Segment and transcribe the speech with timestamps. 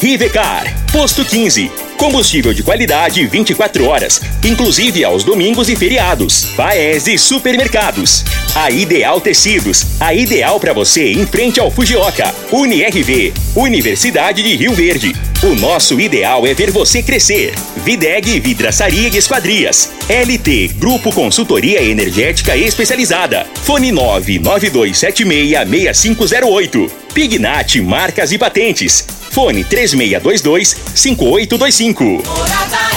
[0.00, 1.70] Rivecar, Posto 15.
[1.98, 6.46] Combustível de qualidade 24 horas, inclusive aos domingos e feriados.
[6.56, 8.24] Paese Supermercados.
[8.54, 12.34] A Ideal Tecidos, a ideal para você em frente ao Fujioka.
[12.50, 15.14] UniRV, Universidade de Rio Verde.
[15.42, 17.54] O nosso ideal é ver você crescer.
[17.78, 19.90] Videg Vidraçaria e Esquadrias.
[20.06, 23.46] LT Grupo Consultoria Energética Especializada.
[23.62, 26.90] Fone 992766508.
[27.14, 29.02] Pignat Marcas e Patentes.
[29.30, 32.04] Fone 3622 5825.
[32.04, 32.90] Morada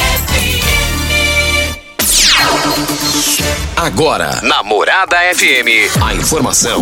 [3.77, 6.81] Agora, na Morada FM, a informação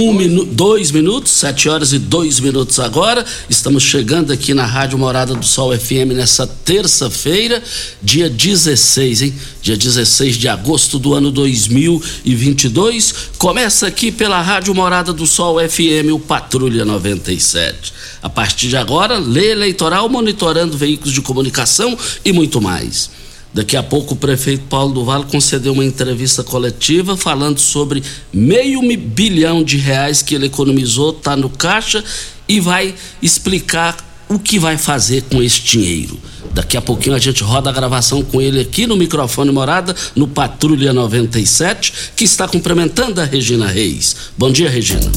[0.00, 3.26] um minuto, dois minutos, sete horas e dois minutos agora.
[3.50, 7.60] Estamos chegando aqui na Rádio Morada do Sol FM nessa terça-feira,
[8.00, 9.34] dia 16, hein?
[9.60, 13.12] Dia 16 de agosto do ano 2022.
[13.38, 17.92] Começa aqui pela Rádio Morada do Sol FM, o Patrulha 97.
[18.22, 23.10] A partir de agora, lei eleitoral monitorando veículos de comunicação e muito mais.
[23.52, 28.80] Daqui a pouco o prefeito Paulo do Vale concedeu uma entrevista coletiva falando sobre meio
[28.98, 32.04] bilhão de reais que ele economizou, está no caixa
[32.46, 33.96] e vai explicar
[34.28, 36.18] o que vai fazer com esse dinheiro.
[36.52, 40.28] Daqui a pouquinho a gente roda a gravação com ele aqui no microfone Morada, no
[40.28, 44.14] Patrulha 97, que está cumprimentando a Regina Reis.
[44.36, 45.10] Bom dia, Regina.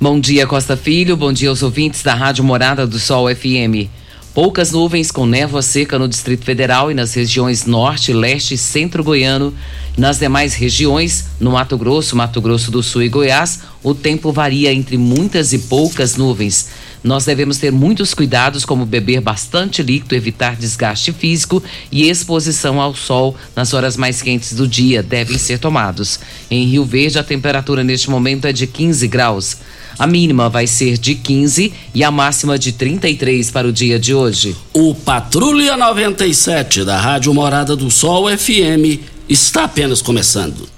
[0.00, 1.16] Bom dia, Costa Filho.
[1.16, 4.01] Bom dia aos ouvintes da Rádio Morada do Sol FM.
[4.34, 9.04] Poucas nuvens com névoa seca no Distrito Federal e nas regiões Norte, Leste e Centro
[9.04, 9.52] Goiano.
[9.94, 14.72] Nas demais regiões, no Mato Grosso, Mato Grosso do Sul e Goiás, o tempo varia
[14.72, 16.70] entre muitas e poucas nuvens.
[17.04, 22.94] Nós devemos ter muitos cuidados, como beber bastante líquido, evitar desgaste físico e exposição ao
[22.94, 26.18] sol nas horas mais quentes do dia devem ser tomados.
[26.50, 29.58] Em Rio Verde, a temperatura neste momento é de 15 graus.
[30.02, 34.12] A mínima vai ser de 15 e a máxima de 33 para o dia de
[34.12, 34.56] hoje.
[34.72, 38.98] O Patrulha 97 da Rádio Morada do Sol FM
[39.28, 40.68] está apenas começando.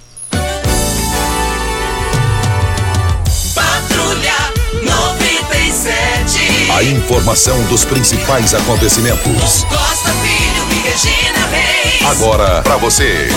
[3.55, 4.35] Patrulha
[4.83, 6.71] 97.
[6.71, 9.65] A informação dos principais acontecimentos.
[9.65, 12.03] Costa Filho e Regina Reis.
[12.11, 13.31] Agora para você.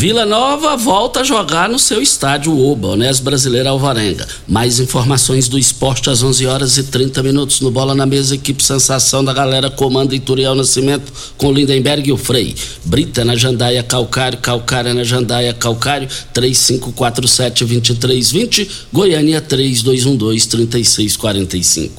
[0.00, 4.26] Vila Nova volta a jogar no seu estádio Oba, Onés Brasileira Alvarenga.
[4.48, 8.64] Mais informações do esporte às 11 horas e 30 minutos no Bola na Mesa, equipe
[8.64, 12.56] Sensação da galera comanda Ituriel Nascimento com Lindenberg e o Frei.
[12.82, 21.90] Brita na Jandaia Calcário, Calcária na Jandaia Calcário, 3547-2320, Goiânia 3212-3645.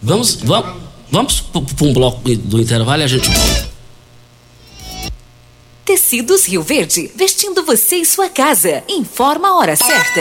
[0.00, 0.76] Vamos, vamos,
[1.10, 3.73] vamos para um bloco do intervalo e a gente volta.
[5.84, 8.82] Tecidos Rio Verde, vestindo você e sua casa.
[8.88, 10.20] Informa a hora certa.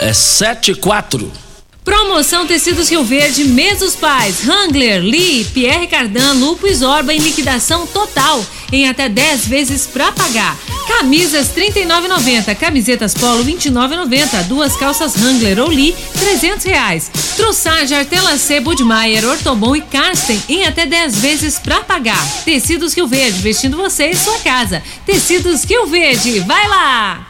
[0.00, 1.49] É 7 e 4.
[1.90, 7.84] Promoção Tecidos Rio Verde, Mesos Pais, Hangler, Lee, Pierre Cardan, Lupo e Zorba em liquidação
[7.84, 10.56] total, em até 10 vezes pra pagar.
[10.86, 17.10] Camisas R$ 39,90, camisetas Polo R$ 29,90, duas calças Hangler ou Lee 300 reais.
[17.36, 22.24] Trussage, Artela C, Budmeier, Ortobon e Karsten em até 10 vezes pra pagar.
[22.44, 24.80] Tecidos Rio Verde, vestindo você e sua casa.
[25.04, 27.29] Tecidos Rio Verde, vai lá!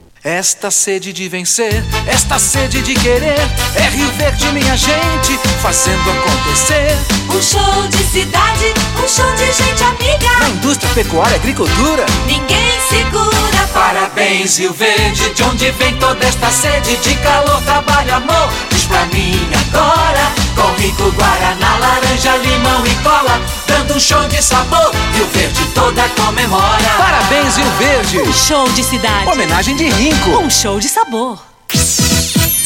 [0.23, 3.39] Esta sede de vencer, esta sede de querer,
[3.75, 6.95] é Rio Verde, minha gente, fazendo acontecer.
[7.27, 10.39] Um show de cidade, um show de gente amiga.
[10.39, 13.31] Na indústria, pecuária, agricultura, ninguém segura.
[13.73, 18.49] Parabéns, Rio Verde, de onde vem toda esta sede de calor, trabalho, amor.
[18.69, 24.41] Diz pra mim agora, com rico guaraná, laranja, limão e cola, dando um show de
[24.41, 24.91] sabor.
[25.13, 26.89] Rio Verde toda comemora.
[26.97, 28.19] Parabéns, Rio Verde.
[28.19, 29.29] Um show de cidade.
[29.29, 30.31] Homenagem de Rinco.
[30.31, 31.39] Um show de sabor.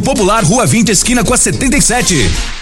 [0.00, 2.61] Popular, Rua 20, esquina com a 77.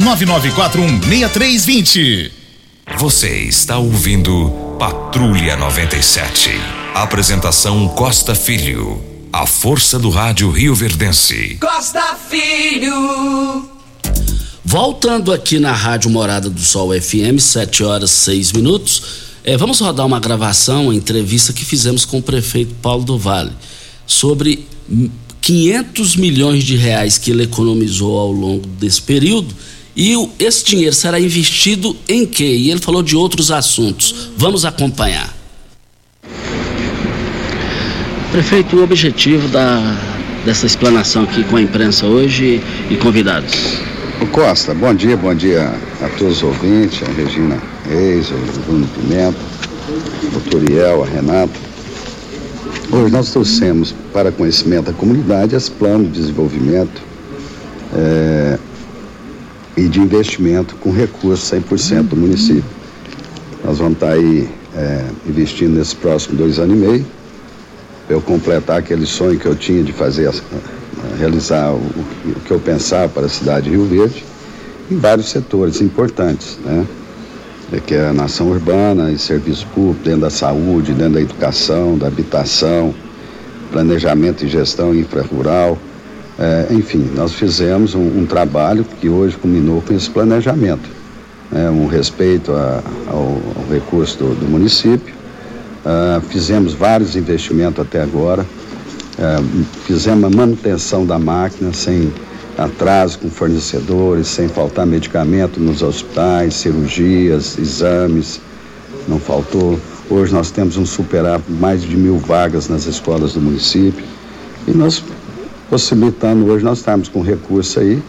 [0.00, 2.30] 99416320.
[2.98, 6.50] Você está ouvindo Patrulha 97.
[6.94, 9.02] Apresentação Costa Filho.
[9.32, 11.56] A força do rádio Rio Verdense.
[11.60, 13.68] Costa Filho.
[14.64, 19.02] Voltando aqui na Rádio Morada do Sol FM, 7 horas 6 minutos.
[19.44, 23.52] É, vamos rodar uma gravação, uma entrevista que fizemos com o prefeito Paulo do Vale
[24.06, 24.66] sobre
[25.44, 29.54] 500 milhões de reais que ele economizou ao longo desse período
[29.94, 32.46] e esse dinheiro será investido em quê?
[32.46, 34.30] E ele falou de outros assuntos.
[34.38, 35.36] Vamos acompanhar.
[38.32, 39.80] Prefeito, o objetivo da,
[40.46, 43.54] dessa explanação aqui com a imprensa hoje e convidados.
[44.22, 48.88] O Costa, bom dia, bom dia a todos os ouvintes, a Regina Reis, o Bruno
[48.88, 49.38] Pimenta,
[50.34, 51.73] o Turiel, a Renata.
[52.94, 57.02] Hoje nós trouxemos para conhecimento da comunidade esse plano de desenvolvimento
[57.92, 58.56] é,
[59.76, 62.62] e de investimento com recursos 100% do município.
[63.64, 67.06] Nós vamos estar aí é, investindo nesses próximos dois anos e meio
[68.06, 70.32] para eu completar aquele sonho que eu tinha de fazer,
[71.18, 74.24] realizar o, o que eu pensava para a cidade de Rio Verde
[74.88, 76.86] em vários setores importantes, né?
[77.74, 81.98] É que é a nação urbana e serviço público, dentro da saúde, dentro da educação,
[81.98, 82.94] da habitação,
[83.72, 85.76] planejamento e gestão infra-rural.
[86.38, 90.88] É, enfim, nós fizemos um, um, trabalho que hoje culminou com esse planejamento,
[91.50, 95.12] né, um respeito a, ao, ao, recurso do, do município.
[95.84, 102.12] Uh, fizemos vários investimentos até agora, uh, fizemos a manutenção da máquina sem
[102.56, 108.40] atraso com fornecedores, sem faltar medicamento nos hospitais, cirurgias, exames,
[109.08, 109.78] não faltou.
[110.08, 114.04] Hoje nós temos um superávit mais de mil vagas nas escolas do município
[114.68, 115.02] e nós
[115.70, 118.00] possibilitando hoje nós estamos com recurso aí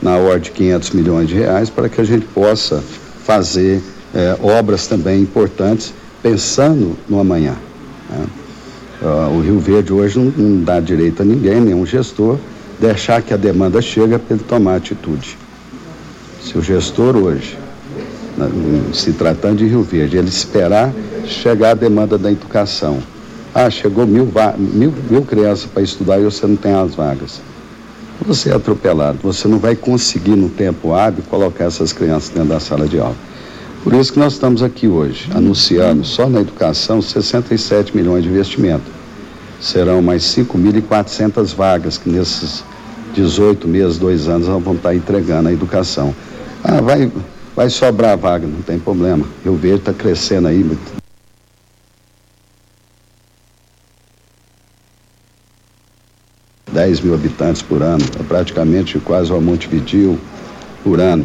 [0.00, 2.82] na ordem de 500 milhões de reais para que a gente possa
[3.24, 3.82] fazer
[4.14, 7.56] eh, obras também importantes pensando no amanhã.
[8.10, 8.26] Né?
[9.00, 12.36] Uh, o Rio Verde hoje não, não dá direito a ninguém, nenhum gestor,
[12.80, 15.36] deixar que a demanda chega para ele tomar atitude.
[16.42, 17.58] Se o gestor hoje,
[18.92, 20.92] se tratando de Rio Verde, ele esperar
[21.26, 22.98] chegar a demanda da educação,
[23.54, 27.40] ah, chegou mil, mil, mil crianças para estudar e você não tem as vagas.
[28.26, 32.60] Você é atropelado, você não vai conseguir no tempo hábil colocar essas crianças dentro da
[32.60, 33.16] sala de aula.
[33.82, 38.97] Por isso que nós estamos aqui hoje, anunciando só na educação 67 milhões de investimento.
[39.60, 42.62] Serão mais 5.400 vagas que nesses
[43.14, 46.14] 18 meses, dois anos, vamos estar entregando a educação.
[46.62, 47.10] Ah, vai,
[47.56, 49.24] vai sobrar vaga, não tem problema.
[49.44, 50.64] Rio Verde está crescendo aí,
[56.78, 60.16] 10 mil habitantes por ano, é praticamente quase uma Montevideo
[60.84, 61.24] por ano.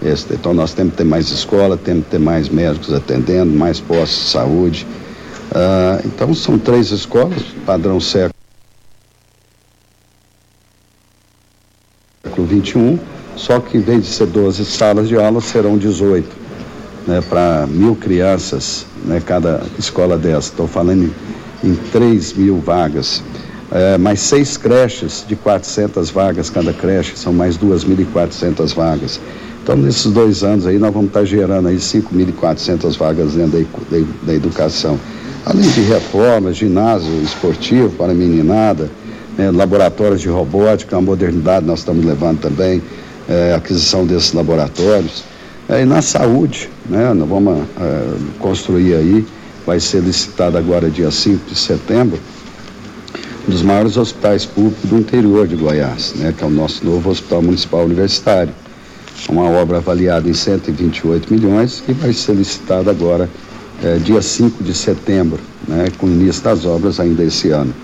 [0.00, 3.80] Este, então nós temos que ter mais escola, temos que ter mais médicos atendendo, mais
[3.80, 4.86] postos de saúde.
[5.54, 8.32] Ah, então são três escolas, padrão século
[12.48, 12.98] XXI,
[13.36, 16.26] só que em vez de ser 12 salas de aula, serão 18,
[17.06, 20.48] né, para mil crianças, né, cada escola dessa.
[20.48, 21.04] Estou falando
[21.62, 23.22] em, em 3 mil vagas.
[23.70, 29.20] É, mais seis creches de 400 vagas cada creche, são mais 2.400 vagas.
[29.62, 34.06] Então, nesses dois anos aí, nós vamos estar gerando aí 5.400 vagas dentro da, da,
[34.24, 34.98] da educação.
[35.44, 38.88] Além de reformas, ginásio esportivo para meninada,
[39.36, 42.80] né, laboratórios de robótica, a modernidade nós estamos levando também,
[43.28, 45.24] é, aquisição desses laboratórios.
[45.68, 49.26] É, e na saúde, né, nós vamos é, construir aí,
[49.66, 52.20] vai ser licitado agora dia 5 de setembro,
[53.48, 57.10] um dos maiores hospitais públicos do interior de Goiás, né, que é o nosso novo
[57.10, 58.52] Hospital Municipal Universitário.
[59.28, 63.28] Uma obra avaliada em 128 milhões e vai ser licitada agora
[63.82, 67.74] é, dia 5 de setembro, né, com início das obras ainda esse ano.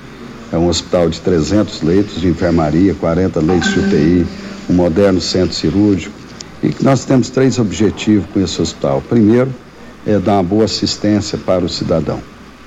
[0.53, 4.27] É um hospital de 300 leitos de enfermaria, 40 leitos de UTI,
[4.71, 6.15] um moderno centro cirúrgico.
[6.63, 9.03] E nós temos três objetivos com esse hospital.
[9.09, 9.53] Primeiro,
[10.07, 12.21] é dar uma boa assistência para o cidadão,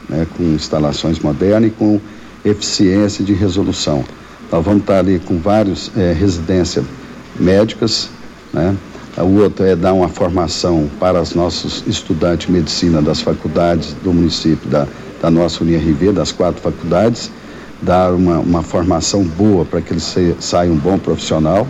[0.07, 1.99] né, com instalações modernas e com
[2.45, 4.03] eficiência de resolução.
[4.51, 6.85] Nós vamos estar ali com várias é, residências
[7.39, 8.09] médicas,
[8.53, 8.75] né?
[9.17, 14.13] O outro é dar uma formação para os nossos estudantes de medicina das faculdades do
[14.13, 14.87] município, da,
[15.21, 17.29] da nossa UniRV, das quatro faculdades,
[17.81, 21.67] dar uma, uma formação boa para que eles se, saiam um bom profissional.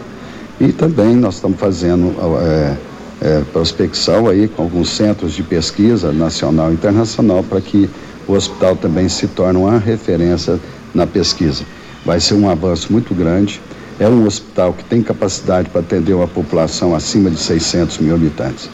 [0.60, 2.78] E também nós estamos fazendo é,
[3.22, 7.90] é, prospecção aí com alguns centros de pesquisa nacional e internacional para que
[8.28, 10.60] o hospital também se torne uma referência
[10.94, 11.64] na pesquisa.
[12.06, 13.60] Vai ser um avanço muito grande.
[14.02, 18.68] É um hospital que tem capacidade para atender uma população acima de 600 mil habitantes.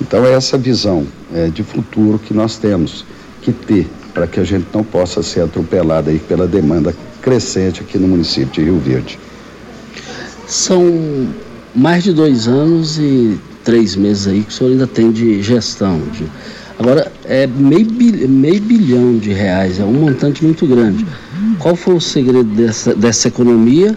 [0.00, 3.04] Então é essa visão é, de futuro que nós temos
[3.42, 7.98] que ter para que a gente não possa ser atropelado aí pela demanda crescente aqui
[7.98, 9.18] no município de Rio Verde.
[10.46, 11.28] São
[11.74, 16.00] mais de dois anos e três meses aí que o senhor ainda tem de gestão.
[16.10, 16.24] De...
[16.78, 17.86] Agora, é meio,
[18.30, 21.06] meio bilhão de reais, é um montante muito grande.
[21.58, 23.94] Qual foi o segredo dessa, dessa economia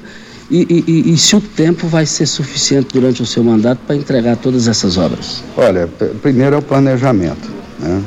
[0.53, 4.37] e, e, e, se o tempo vai ser suficiente durante o seu mandato para entregar
[4.37, 5.43] todas essas obras?
[5.57, 5.89] Olha,
[6.21, 7.49] primeiro é o planejamento.
[7.79, 8.03] Né?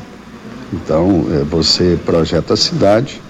[0.71, 3.21] Então, é, você projeta a cidade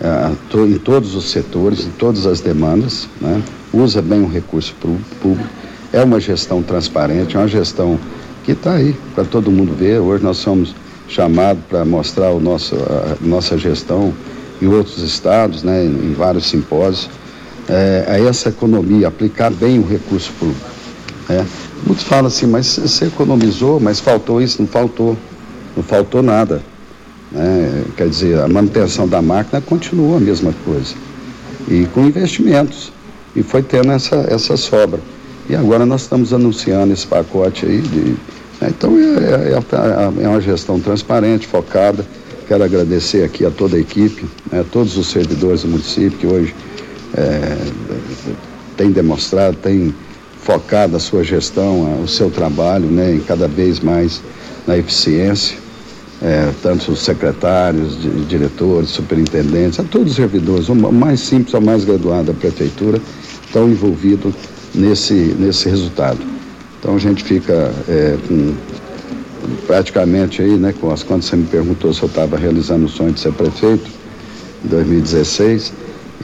[0.00, 0.30] é,
[0.64, 3.42] em todos os setores, em todas as demandas, né?
[3.72, 5.44] usa bem o recurso público,
[5.92, 7.98] é uma gestão transparente, é uma gestão
[8.44, 9.98] que está aí para todo mundo ver.
[9.98, 10.72] Hoje nós somos
[11.08, 14.14] chamados para mostrar o nosso, a nossa gestão
[14.60, 15.84] em outros estados, né?
[15.84, 17.10] em, em vários simpósios
[17.72, 20.70] é, a essa economia, aplicar bem o recurso público.
[21.28, 21.46] Né?
[21.86, 25.16] Muitos falam assim, mas você economizou, mas faltou isso, não faltou.
[25.74, 26.62] Não faltou nada.
[27.30, 27.84] Né?
[27.96, 30.94] Quer dizer, a manutenção da máquina continua a mesma coisa.
[31.66, 32.92] E com investimentos.
[33.34, 35.00] E foi tendo essa, essa sobra.
[35.48, 38.16] E agora nós estamos anunciando esse pacote aí de.
[38.60, 38.68] Né?
[38.68, 42.04] Então é, é, é, é uma gestão transparente, focada.
[42.46, 44.62] Quero agradecer aqui a toda a equipe, né?
[44.70, 46.54] todos os servidores do município que hoje
[47.16, 47.56] é,
[48.76, 49.94] tem demonstrado, tem
[50.38, 54.20] focado a sua gestão, o seu trabalho, né, em cada vez mais
[54.66, 55.56] na eficiência,
[56.20, 61.84] é, tanto os secretários, diretores, superintendentes, a todos os servidores, o mais simples ao mais
[61.84, 63.00] graduado da prefeitura,
[63.44, 64.34] estão envolvidos
[64.74, 66.18] nesse, nesse resultado.
[66.78, 68.54] Então a gente fica é, com
[69.66, 73.12] praticamente aí, né, com as quando você me perguntou se eu estava realizando o sonho
[73.12, 73.88] de ser prefeito,
[74.64, 75.72] em 2016,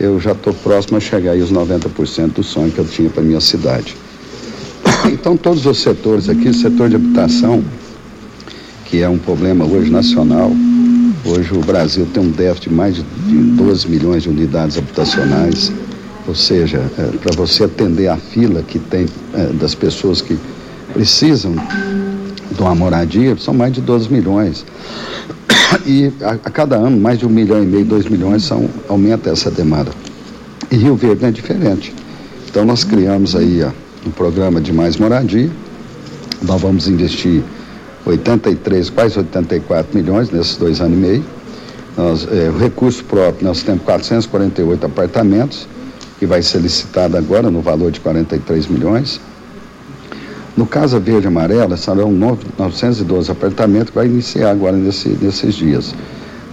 [0.00, 3.22] eu já estou próximo a chegar aí aos 90% do sonho que eu tinha para
[3.22, 3.96] minha cidade.
[5.10, 7.64] Então, todos os setores aqui, setor de habitação,
[8.84, 10.50] que é um problema hoje nacional,
[11.24, 13.02] hoje o Brasil tem um déficit de mais de
[13.56, 15.72] 12 milhões de unidades habitacionais,
[16.26, 20.38] ou seja, é, para você atender a fila que tem é, das pessoas que
[20.92, 21.54] precisam
[22.50, 24.64] de uma moradia, são mais de 12 milhões.
[25.86, 29.30] E a, a, cada ano, mais de um milhão e meio, dois milhões, são, aumenta
[29.30, 29.90] essa demanda.
[30.70, 31.94] E Rio Verde é diferente.
[32.48, 33.70] Então nós criamos aí ó,
[34.06, 35.50] um programa de mais moradia.
[36.42, 37.42] Nós vamos investir
[38.06, 41.24] 83, quase 84 milhões nesses dois anos e meio.
[41.96, 45.66] Nós, é, o recurso próprio, nós temos 448 apartamentos,
[46.18, 49.20] que vai ser licitado agora no valor de 43 milhões.
[50.58, 55.94] No Casa Verde Amarela, serão 912 apartamentos que vai iniciar agora nesse, nesses dias.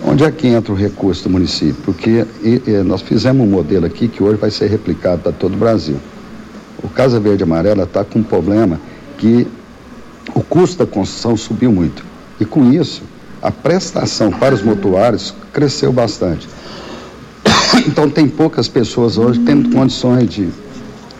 [0.06, 1.82] Onde é que entra o recurso do município?
[1.84, 5.56] Porque e, e, nós fizemos um modelo aqui que hoje vai ser replicado para todo
[5.56, 5.98] o Brasil.
[6.84, 8.80] O Casa Verde Amarela está com um problema
[9.18, 9.48] que
[10.36, 12.06] o custo da construção subiu muito.
[12.40, 13.02] E com isso,
[13.42, 16.48] a prestação para os motuários cresceu bastante.
[17.88, 20.48] Então tem poucas pessoas hoje tendo condições de,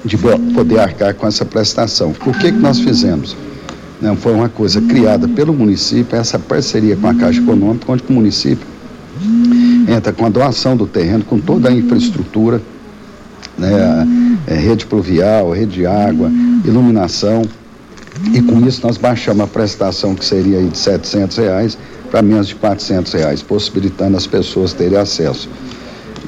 [0.06, 2.12] de poder arcar com essa prestação.
[2.26, 3.36] O que, que nós fizemos?
[4.00, 8.14] Não, foi uma coisa criada pelo município, essa parceria com a Caixa Econômica, onde o
[8.14, 8.66] município
[9.88, 12.62] entra com a doação do terreno, com toda a infraestrutura,
[13.58, 13.74] né,
[14.48, 16.30] a, a rede pluvial, rede de água,
[16.64, 17.44] iluminação,
[18.34, 21.78] e com isso nós baixamos a prestação que seria de 700 reais
[22.12, 25.50] para menos de 400 reais, possibilitando as pessoas terem acesso.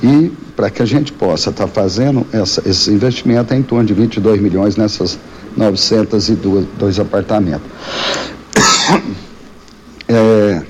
[0.03, 3.85] E para que a gente possa estar tá fazendo essa, esse investimento é em torno
[3.85, 5.17] de 22 milhões nessas
[5.55, 7.69] 902 apartamentos.
[10.09, 10.61] É,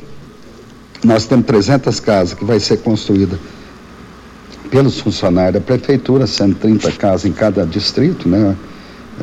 [1.04, 3.38] nós temos 300 casas que vai ser construída
[4.72, 8.56] pelos funcionários da prefeitura, sendo 30 casas em cada distrito, né?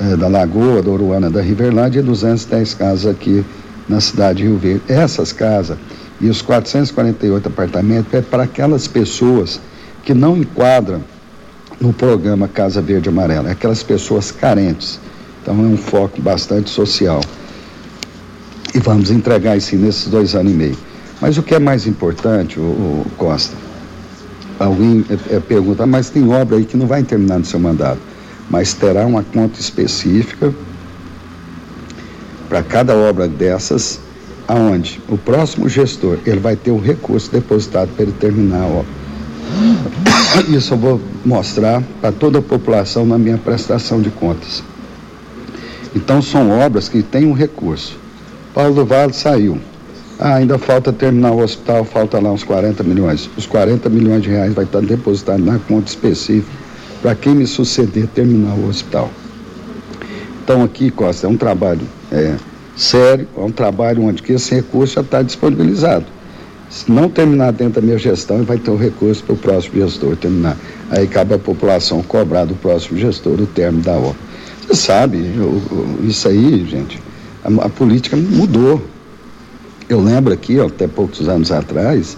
[0.00, 3.44] É, da Lagoa, da Uruana, da Riverlândia e 210 casas aqui
[3.88, 4.82] na cidade de Rio Verde.
[4.88, 5.76] Essas casas
[6.20, 9.60] e os 448 apartamentos é para aquelas pessoas
[10.04, 11.02] que não enquadram
[11.80, 15.00] no programa Casa Verde Amarela, é aquelas pessoas carentes.
[15.42, 17.20] Então é um foco bastante social.
[18.74, 20.78] E vamos entregar isso nesses dois anos e meio.
[21.20, 23.56] Mas o que é mais importante, o, o Costa,
[24.58, 28.00] alguém é, é, pergunta, mas tem obra aí que não vai terminar no seu mandato,
[28.50, 30.52] mas terá uma conta específica
[32.48, 34.00] para cada obra dessas,
[34.46, 39.03] aonde o próximo gestor ele vai ter o recurso depositado para ele terminar a obra.
[40.48, 44.62] Isso eu vou mostrar para toda a população na minha prestação de contas.
[45.94, 47.96] Então são obras que têm um recurso.
[48.52, 49.58] Paulo do Vale saiu.
[50.18, 53.28] Ah, ainda falta terminar o hospital, falta lá uns 40 milhões.
[53.36, 56.50] Os 40 milhões de reais vai estar depositado na conta específica
[57.02, 59.10] para quem me suceder terminar o hospital.
[60.42, 62.36] Então aqui, Costa, é um trabalho é,
[62.76, 66.06] sério, é um trabalho onde esse recurso já está disponibilizado.
[66.70, 70.16] Se não terminar dentro da minha gestão, vai ter o recurso para o próximo gestor
[70.16, 70.56] terminar.
[70.90, 74.16] Aí cabe a população cobrar do próximo gestor o termo da obra.
[74.66, 77.00] Você sabe, eu, eu, isso aí, gente,
[77.44, 78.82] a, a, política mudou.
[79.88, 82.16] Eu lembro aqui, ó, até poucos anos atrás,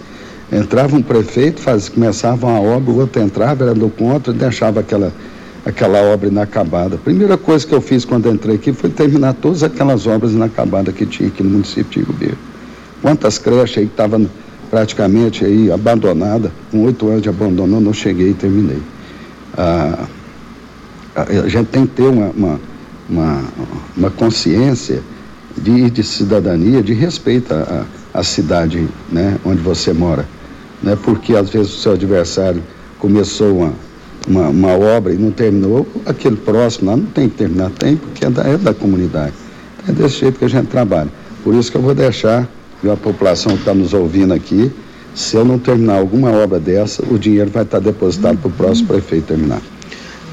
[0.51, 5.11] entrava um prefeito, faz, começava uma obra, o outro entrava, era do contra, deixava aquela,
[5.65, 6.95] aquela obra inacabada.
[6.95, 10.95] A primeira coisa que eu fiz quando entrei aqui foi terminar todas aquelas obras inacabadas
[10.95, 12.37] que tinha aqui no município de Verde.
[13.07, 14.29] Quantas creches aí estavam
[14.69, 18.81] praticamente aí abandonada, com oito anos de abandono, não cheguei e terminei.
[19.57, 20.07] Ah,
[21.15, 22.59] a gente tem que ter uma, uma,
[23.09, 23.43] uma,
[23.95, 25.01] uma consciência
[25.57, 30.27] de, de, cidadania, de respeito à, à cidade né, onde você mora.
[30.83, 32.61] Né, porque às vezes o seu adversário
[32.99, 33.73] começou uma,
[34.27, 38.25] uma, uma, obra e não terminou, aquele próximo lá não tem que terminar, tem, porque
[38.25, 39.33] é da, é da comunidade.
[39.87, 41.09] É desse jeito que a gente trabalha.
[41.41, 42.45] Por isso que eu vou deixar
[42.83, 44.71] e a população que está nos ouvindo aqui,
[45.15, 48.87] se eu não terminar alguma obra dessa, o dinheiro vai estar depositado para o próximo
[48.87, 49.61] prefeito terminar.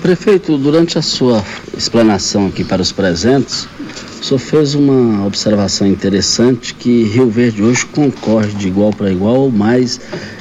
[0.03, 1.43] Prefeito, durante a sua
[1.75, 3.67] explanação aqui para os presentes,
[4.21, 9.37] o senhor fez uma observação interessante que Rio Verde hoje concorre de igual para igual
[9.37, 9.99] ou mais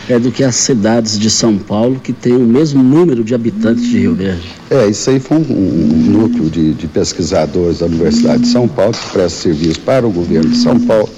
[0.09, 3.85] é, do que as cidades de São Paulo que têm o mesmo número de habitantes
[3.85, 4.51] de Rio Verde.
[4.69, 8.91] É, isso aí foi um, um núcleo de, de pesquisadores da Universidade de São Paulo
[8.91, 11.09] que presta serviço para o governo de São Paulo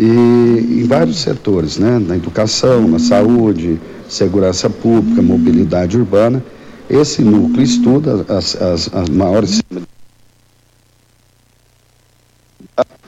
[0.00, 1.98] e em vários setores, né?
[1.98, 6.42] na educação, na saúde, segurança pública, mobilidade urbana.
[6.88, 9.62] Esse núcleo estuda as, as, as maiores.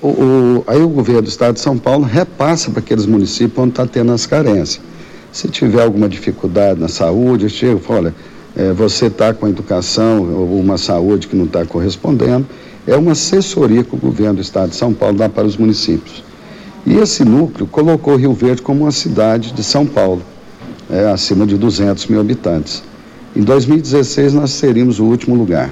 [0.03, 3.71] O, o, aí o governo do estado de São Paulo repassa para aqueles municípios onde
[3.71, 4.79] está tendo as carências.
[5.33, 8.15] Se tiver alguma dificuldade na saúde, chega e fala, olha,
[8.55, 12.47] é, você está com a educação ou uma saúde que não está correspondendo,
[12.87, 16.23] é uma assessoria que o governo do estado de São Paulo dá para os municípios.
[16.85, 20.23] E esse núcleo colocou Rio Verde como uma cidade de São Paulo,
[20.91, 22.83] é, acima de 200 mil habitantes.
[23.35, 25.71] Em 2016 nós seríamos o último lugar.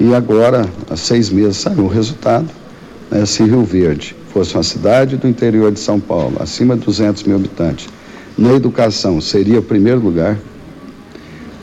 [0.00, 2.48] E agora, há seis meses, saiu o resultado.
[3.10, 7.22] Né, se Rio Verde fosse uma cidade do interior de São Paulo, acima de 200
[7.24, 7.88] mil habitantes,
[8.36, 10.38] na educação seria o primeiro lugar,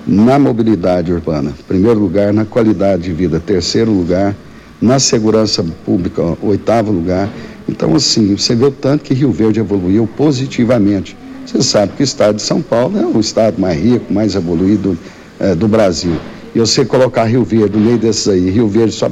[0.06, 4.36] na mobilidade urbana, primeiro lugar, na qualidade de vida, terceiro lugar,
[4.82, 7.30] na segurança pública, oitavo lugar,
[7.70, 11.16] então, assim, você vê o tanto que Rio Verde evoluiu positivamente.
[11.46, 14.98] Você sabe que o estado de São Paulo é o estado mais rico, mais evoluído
[15.40, 16.16] é, do Brasil.
[16.54, 19.10] E você colocar Rio Verde no meio desses aí, Rio Verde só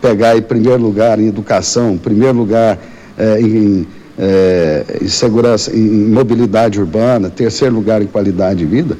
[0.00, 2.78] pegar em primeiro lugar em educação, primeiro lugar
[3.16, 3.86] é, em,
[4.18, 8.98] é, em segurança, em mobilidade urbana, terceiro lugar em qualidade de vida,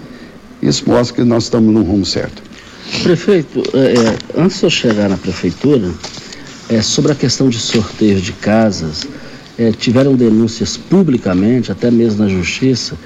[0.63, 2.43] isso mostra que nós estamos no rumo certo.
[3.03, 5.91] Prefeito, é, antes de eu chegar na prefeitura,
[6.69, 9.07] é, sobre a questão de sorteio de casas,
[9.59, 12.97] é, tiveram denúncias publicamente, até mesmo na justiça,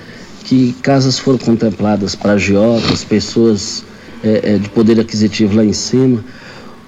[0.44, 3.84] que casas foram contempladas para agiotas, pessoas
[4.24, 6.24] é, é, de poder aquisitivo lá em cima.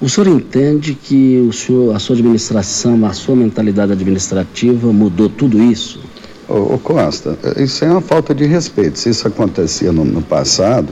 [0.00, 5.62] O senhor entende que o senhor, a sua administração, a sua mentalidade administrativa mudou tudo
[5.62, 6.00] isso?
[6.48, 8.98] Ô, ô Costa, isso é uma falta de respeito.
[8.98, 10.88] Se isso acontecia no, no passado,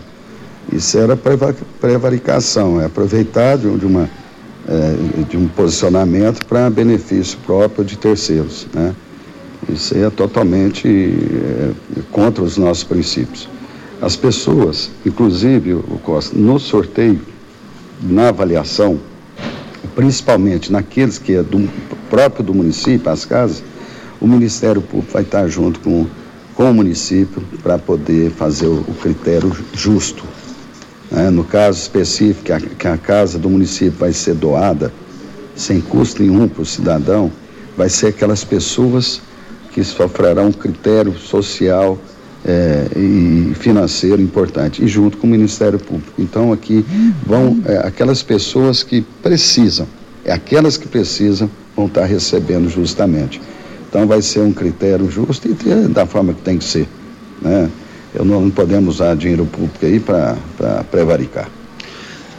[0.70, 4.10] isso era prevaricação, é aproveitar de, de uma,
[4.68, 8.66] é, de um posicionamento para benefício próprio de terceiros.
[8.74, 8.94] Né?
[9.68, 11.72] Isso é totalmente é,
[12.12, 13.48] contra os nossos princípios.
[14.00, 17.20] As pessoas, inclusive, o Costa, no sorteio,
[18.00, 19.00] na avaliação,
[19.94, 21.68] principalmente naqueles que é do
[22.08, 23.62] próprio do município, as casas,
[24.20, 26.06] o Ministério Público vai estar junto com,
[26.54, 30.22] com o município para poder fazer o, o critério justo.
[31.10, 31.30] Né?
[31.30, 32.44] No caso específico,
[32.78, 34.92] que a, casa do município vai ser doada
[35.56, 37.32] sem custo nenhum para o cidadão,
[37.76, 39.20] vai ser aquelas pessoas
[39.72, 41.98] que sofrerão um critério social
[42.44, 46.12] é, e financeiro importante, e junto com o Ministério Público.
[46.18, 46.84] Então aqui
[47.26, 49.86] vão é, aquelas pessoas que precisam,
[50.24, 53.40] é aquelas que precisam vão estar recebendo justamente.
[53.88, 56.86] Então vai ser um critério justo e da forma que tem que ser.
[57.40, 57.70] Né?
[58.14, 60.36] Eu não, não podemos usar dinheiro público aí para
[60.90, 61.48] prevaricar.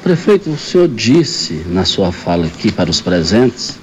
[0.03, 3.77] Prefeito, o senhor disse na sua fala aqui para os presentes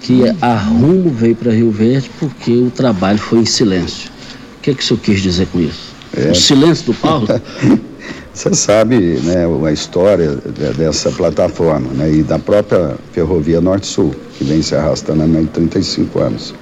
[0.00, 4.10] que a Rumo veio para Rio Verde porque o trabalho foi em silêncio.
[4.58, 5.92] O que, é que o senhor quis dizer com isso?
[6.16, 6.30] É.
[6.30, 7.26] O silêncio do Paulo?
[8.32, 10.36] Você sabe né, a história
[10.76, 15.50] dessa plataforma né, e da própria Ferrovia Norte-Sul, que vem se arrastando há mais de
[15.50, 16.54] 35 anos.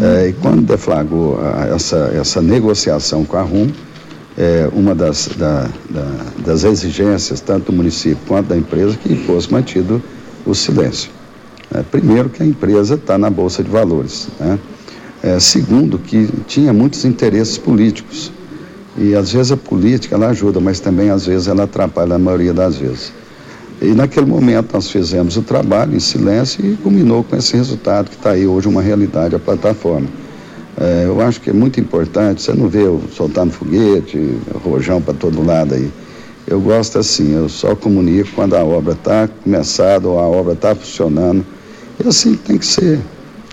[0.00, 1.38] É, e quando deflagrou
[1.74, 3.68] essa, essa negociação com a RUM,
[4.36, 6.06] é, uma das, da, da,
[6.44, 10.00] das exigências, tanto do município quanto da empresa, que fosse mantido
[10.46, 11.10] o silêncio.
[11.74, 14.28] É, primeiro, que a empresa está na Bolsa de Valores.
[14.38, 14.58] Né?
[15.22, 18.30] É, segundo, que tinha muitos interesses políticos.
[18.96, 22.54] E às vezes a política ela ajuda, mas também às vezes ela atrapalha, a maioria
[22.54, 23.12] das vezes.
[23.80, 28.16] E naquele momento nós fizemos o trabalho em silêncio e culminou com esse resultado que
[28.16, 30.08] está aí hoje uma realidade, a plataforma.
[30.80, 35.14] É, eu acho que é muito importante, você não vê eu soltando foguete, rojão para
[35.14, 35.90] todo lado aí.
[36.46, 40.74] Eu gosto assim, eu só comunico quando a obra está começada ou a obra está
[40.74, 41.44] funcionando.
[42.02, 43.00] E assim tem que ser.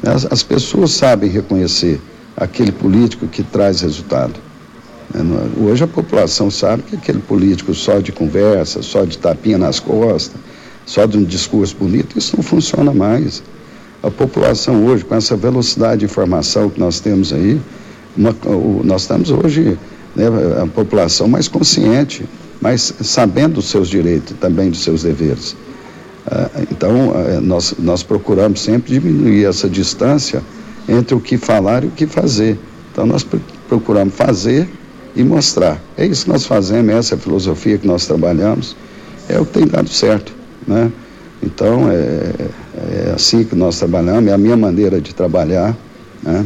[0.04, 2.00] As, as pessoas sabem reconhecer
[2.38, 4.45] aquele político que traz resultado.
[5.14, 9.80] É, hoje a população sabe que aquele político só de conversa, só de tapinha nas
[9.80, 10.40] costas,
[10.86, 13.44] só de um discurso bonito, isso não funciona mais.
[14.02, 17.60] A população hoje, com essa velocidade de informação que nós temos aí,
[18.16, 18.36] uma,
[18.84, 19.78] nós estamos hoje,
[20.16, 20.26] né,
[20.62, 22.26] a população mais consciente,
[22.62, 25.56] mas sabendo dos seus direitos também dos seus deveres.
[26.28, 30.42] Ah, então, ah, nós, nós procuramos sempre diminuir essa distância
[30.88, 32.58] entre o que falar e o que fazer.
[32.92, 33.26] Então, nós
[33.68, 34.68] procuramos fazer
[35.16, 35.82] e mostrar.
[35.98, 38.76] É isso que nós fazemos, essa é a filosofia que nós trabalhamos,
[39.30, 40.34] é o que tem dado certo,
[40.68, 40.92] né?
[41.42, 42.32] Então, é,
[42.76, 45.76] é assim que nós trabalhamos, é a minha maneira de trabalhar,
[46.22, 46.46] né?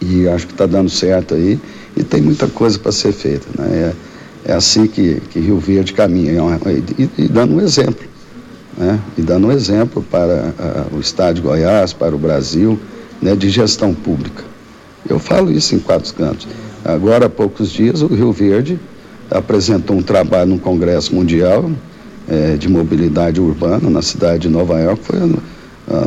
[0.00, 1.58] E acho que está dando certo aí,
[1.96, 3.94] e tem muita coisa para ser feita, né?
[4.46, 8.04] É, é assim que, que Rio Verde caminha, é e, e, dando um exemplo,
[8.76, 8.98] né?
[9.16, 10.52] E dando um exemplo para
[10.92, 12.78] o Estado de Goiás, para o Brasil,
[13.20, 13.34] né?
[13.34, 14.42] De gestão pública.
[15.08, 16.46] Eu falo isso em quatro cantos.
[16.84, 18.78] Agora, há poucos dias, o Rio Verde
[19.30, 21.70] apresentou um trabalho no Congresso Mundial
[22.28, 25.42] é, de Mobilidade Urbana na cidade de Nova York, foi uma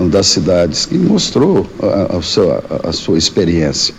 [0.10, 3.94] das cidades que mostrou a, a, sua, a sua, experiência.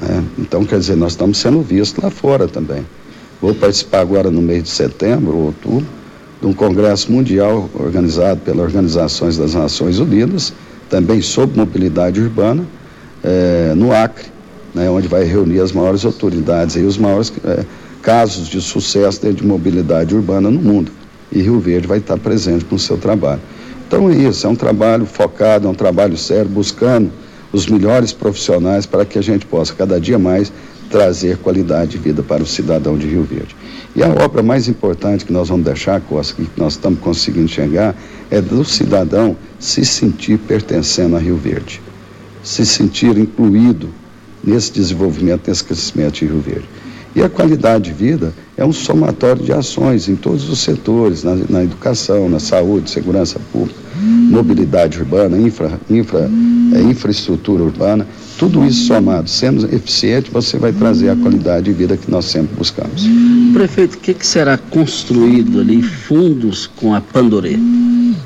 [0.00, 0.24] Né?
[0.38, 2.84] Então, quer dizer, nós estamos sendo vistos lá fora também.
[3.40, 5.86] Vou participar agora no mês de setembro ou outubro
[6.40, 10.52] de um congresso mundial organizado pelas Organizações das Nações Unidas,
[10.88, 12.64] também sobre mobilidade urbana,
[13.22, 14.26] é, no Acre,
[14.74, 17.64] né, onde vai reunir as maiores autoridades e os maiores é,
[18.02, 20.90] casos de sucesso de mobilidade urbana no mundo.
[21.30, 23.40] E Rio Verde vai estar presente com o seu trabalho.
[23.86, 27.10] Então é isso, é um trabalho focado, é um trabalho sério, buscando
[27.52, 30.52] os melhores profissionais para que a gente possa cada dia mais
[30.90, 33.56] trazer qualidade de vida para o cidadão de Rio Verde.
[33.94, 37.94] E a obra mais importante que nós vamos deixar, Costa, que nós estamos conseguindo chegar,
[38.30, 41.80] é do cidadão se sentir pertencendo a Rio Verde,
[42.42, 43.88] se sentir incluído
[44.46, 46.68] nesse desenvolvimento, nesse crescimento de Rio Verde.
[47.14, 51.36] E a qualidade de vida é um somatório de ações em todos os setores, na,
[51.48, 56.28] na educação, na saúde, segurança pública, mobilidade urbana, infra, infra,
[56.74, 58.04] é, infraestrutura urbana.
[58.36, 62.56] tudo isso somado, sendo eficiente, você vai trazer a qualidade de vida que nós sempre
[62.56, 63.04] buscamos.
[63.52, 67.56] Prefeito, o que, que será construído ali, fundos com a Pandorê?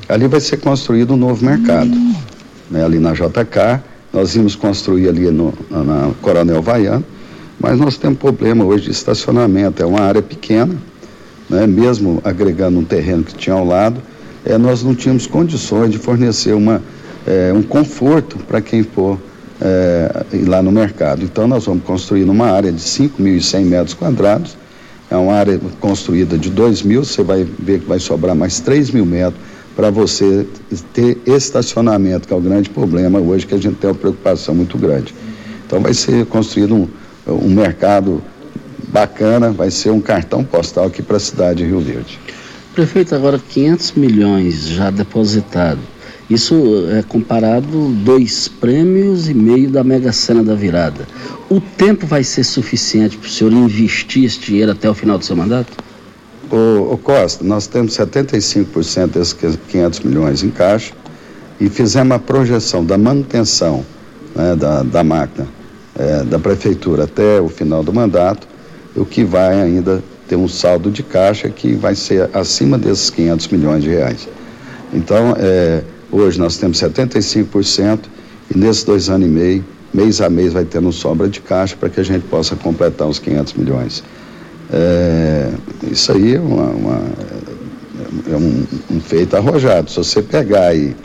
[0.07, 1.95] Ali vai ser construído um novo mercado.
[2.71, 2.83] Né?
[2.83, 7.05] Ali na JK, nós íamos construir ali no, na Coronel Vaiano,
[7.59, 9.81] mas nós temos problema hoje de estacionamento.
[9.81, 10.75] É uma área pequena,
[11.49, 11.67] né?
[11.67, 14.01] mesmo agregando um terreno que tinha ao lado,
[14.45, 16.81] é, nós não tínhamos condições de fornecer uma,
[17.27, 19.19] é, um conforto para quem for
[19.61, 21.23] é, ir lá no mercado.
[21.23, 24.57] Então nós vamos construir numa área de 5.100 metros quadrados,
[25.11, 28.91] é uma área construída de 2 mil, você vai ver que vai sobrar mais 3
[28.91, 29.48] mil metros
[29.79, 30.45] para você
[30.91, 34.77] ter estacionamento, que é o grande problema hoje, que a gente tem uma preocupação muito
[34.77, 35.15] grande.
[35.65, 36.89] Então vai ser construído um,
[37.25, 38.21] um mercado
[38.89, 42.19] bacana, vai ser um cartão postal aqui para a cidade de Rio Verde.
[42.75, 45.79] Prefeito, agora 500 milhões já depositado.
[46.29, 51.07] Isso é comparado dois prêmios e meio da Mega Sena da virada.
[51.49, 55.23] O tempo vai ser suficiente para o senhor investir esse dinheiro até o final do
[55.23, 55.71] seu mandato?
[56.51, 60.93] Ô, ô Costa, nós temos 75% desses 500 milhões em caixa
[61.59, 63.85] e fizemos a projeção da manutenção
[64.35, 65.47] né, da, da máquina
[65.99, 68.47] é, da prefeitura até o final do mandato,
[68.95, 73.47] o que vai ainda ter um saldo de caixa que vai ser acima desses 500
[73.49, 74.27] milhões de reais.
[74.93, 77.99] Então, é, hoje nós temos 75%
[78.53, 81.89] e nesses dois anos e meio, mês a mês vai tendo sobra de caixa para
[81.89, 84.03] que a gente possa completar os 500 milhões.
[84.71, 85.49] É,
[85.91, 87.01] isso aí é, uma, uma,
[88.31, 89.89] é um, um, feito arrojado.
[89.89, 90.95] Se você pegar aí,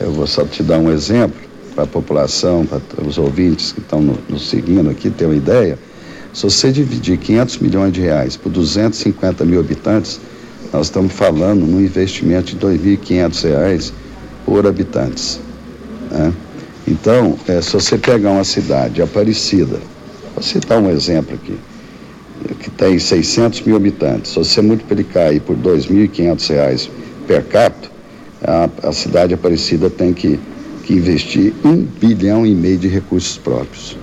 [0.00, 1.40] eu vou só te dar um exemplo
[1.74, 5.78] para a população, para os ouvintes que estão nos seguindo aqui, ter uma ideia.
[6.32, 10.20] Se você dividir 500 milhões de reais por 250 mil habitantes,
[10.72, 13.92] nós estamos falando num investimento de R$ 2.500
[14.44, 15.40] por habitantes.
[16.10, 16.32] Né?
[16.86, 19.78] Então, é, se você pegar uma cidade, Aparecida,
[20.34, 21.56] vou citar um exemplo aqui,
[22.60, 26.90] que tem 600 mil habitantes, se você multiplicar aí por R$ 2.500
[27.26, 27.90] per capita,
[28.42, 30.38] a, a cidade Aparecida tem que,
[30.84, 33.96] que investir um bilhão e meio de recursos próprios.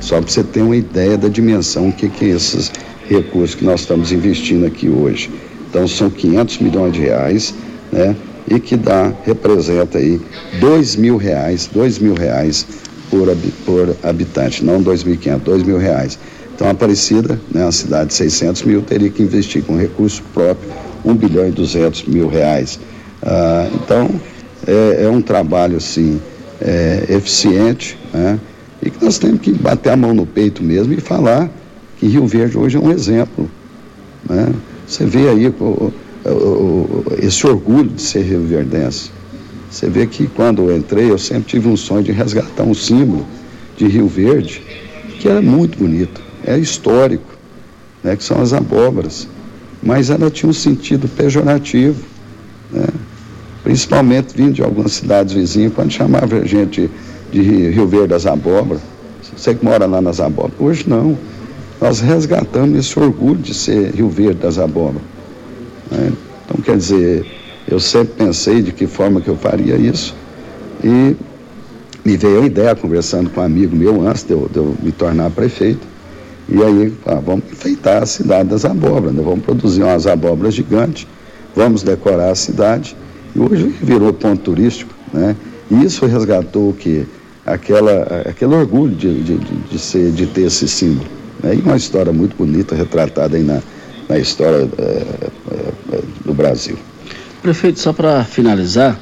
[0.00, 2.72] Só para você ter uma ideia da dimensão, que, que é esses
[3.08, 5.30] recursos que nós estamos investindo aqui hoje.
[5.68, 7.54] Então são 500 milhões de reais,
[7.92, 8.16] né?
[8.48, 10.20] E que dá, representa aí
[10.58, 12.66] dois mil reais, dois mil reais
[13.10, 13.28] por,
[13.64, 16.18] por habitante, não 2.500, dois mil reais.
[16.60, 20.70] Então Aparecida, né, uma cidade de 600 mil, teria que investir com recurso próprio
[21.02, 22.78] 1 bilhão e 200 mil reais.
[23.22, 24.10] Ah, então
[24.66, 26.20] é, é, um trabalho assim
[26.60, 28.38] é, eficiente, né?
[28.82, 31.50] E que nós temos que bater a mão no peito mesmo e falar
[31.96, 33.50] que Rio Verde hoje é um exemplo.
[34.28, 34.52] Né?
[34.86, 35.90] Você vê aí o,
[36.26, 39.10] o, esse orgulho de ser rio verdense.
[39.70, 43.26] Você vê que quando eu entrei, eu sempre tive um sonho de resgatar um símbolo
[43.78, 44.62] de Rio Verde,
[45.18, 47.34] que era muito bonito, é histórico,
[48.02, 49.28] né, que são as abóboras.
[49.82, 52.02] Mas ela tinha um sentido pejorativo,
[52.70, 52.86] né,
[53.62, 56.90] principalmente vindo de algumas cidades vizinhas, quando chamava a gente
[57.30, 58.80] de Rio Verde das Abóboras,
[59.36, 60.58] você que mora lá nas Abóboras.
[60.58, 61.16] Hoje não.
[61.80, 65.02] Nós resgatamos esse orgulho de ser Rio Verde das Abóboras.
[65.90, 66.12] Né?
[66.44, 67.24] Então, quer dizer,
[67.66, 70.14] eu sempre pensei de que forma que eu faria isso
[70.82, 71.16] e
[72.04, 74.90] me veio a ideia, conversando com um amigo meu antes de eu, de eu me
[74.92, 75.86] tornar prefeito,
[76.50, 79.22] e aí, ah, vamos enfeitar a cidade das abóboras, né?
[79.24, 81.06] vamos produzir umas abóboras gigantes,
[81.54, 82.96] vamos decorar a cidade,
[83.34, 85.36] e hoje virou ponto turístico, né?
[85.70, 87.06] E isso resgatou o que?
[87.44, 91.08] aquela, aquele orgulho de, de, de, ser, de ter esse símbolo.
[91.42, 91.56] Né?
[91.56, 93.62] E uma história muito bonita retratada aí na,
[94.08, 96.76] na história é, é, do Brasil.
[97.42, 98.98] Prefeito, só para finalizar,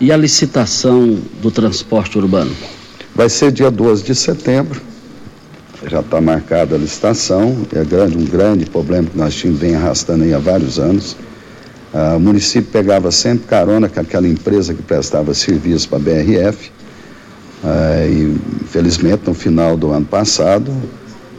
[0.00, 2.50] e a licitação do transporte urbano?
[3.14, 4.80] Vai ser dia 12 de setembro,
[5.88, 10.24] já está marcada a licitação, é grande, um grande problema que nós tínhamos vem arrastando
[10.24, 11.16] aí há vários anos.
[11.92, 16.70] Ah, o município pegava sempre carona com aquela empresa que prestava serviço para a BRF,
[17.64, 20.72] é, e, infelizmente, no final do ano passado,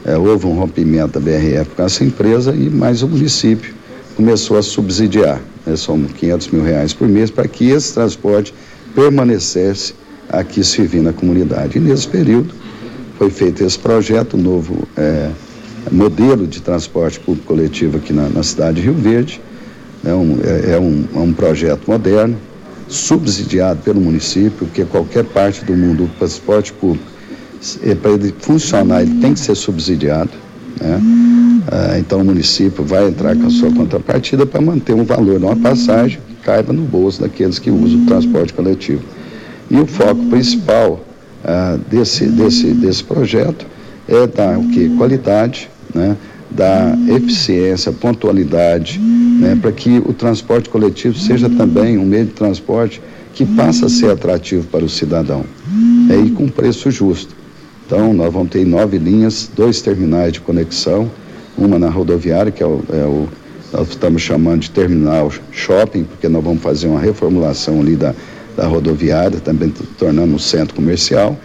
[0.06, 3.74] é, houve um rompimento da BRF com essa empresa e mais o município
[4.16, 5.42] começou a subsidiar.
[5.66, 8.54] Né, são 500 mil reais por mês para que esse transporte
[8.96, 9.96] permanecesse
[10.30, 11.78] aqui servindo a comunidade.
[11.78, 12.54] E nesse período
[13.24, 15.30] foi feito esse projeto, o novo é,
[15.90, 19.40] modelo de transporte público coletivo aqui na, na cidade de Rio Verde.
[20.04, 22.36] É um, é, um, é um projeto moderno,
[22.90, 27.06] subsidiado pelo município, porque qualquer parte do mundo o transporte público,
[27.82, 30.32] é, para ele funcionar, ele tem que ser subsidiado.
[30.82, 31.02] Né?
[31.72, 35.46] Ah, então o município vai entrar com a sua contrapartida para manter um valor de
[35.46, 39.02] uma passagem que caiba no bolso daqueles que usam o transporte coletivo.
[39.72, 41.00] E o foco principal
[41.44, 43.66] ah, desse, desse, desse projeto
[44.08, 44.90] é dar o que?
[44.98, 46.16] Qualidade, né?
[46.50, 49.58] da eficiência, pontualidade, né?
[49.60, 53.02] para que o transporte coletivo seja também um meio de transporte
[53.34, 55.44] que passa a ser atrativo para o cidadão
[56.10, 57.36] é, e com preço justo.
[57.86, 61.12] Então, nós vamos ter nove linhas, dois terminais de conexão,
[61.58, 63.28] uma na rodoviária, que é o, é o
[63.74, 68.14] nós estamos chamando de terminal shopping, porque nós vamos fazer uma reformulação ali da,
[68.56, 71.38] da rodoviária, também tornando um centro comercial,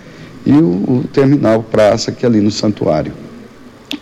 [0.45, 3.13] e o, o, terminal praça, que é ali no santuário,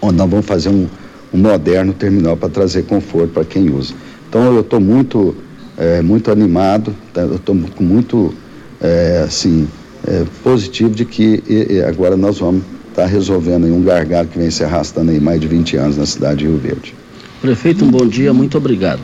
[0.00, 0.86] onde nós vamos fazer um,
[1.32, 3.94] um moderno terminal para trazer conforto para quem usa.
[4.28, 5.34] Então eu estou muito,
[5.76, 7.22] é, muito animado, tá?
[7.22, 8.34] eu estou muito
[8.80, 9.68] é, assim,
[10.06, 14.38] é, positivo de que e, e agora nós vamos estar tá resolvendo um gargalo que
[14.38, 16.94] vem se arrastando aí mais de 20 anos na cidade de Rio Verde.
[17.40, 19.02] Prefeito, um bom dia, muito obrigado.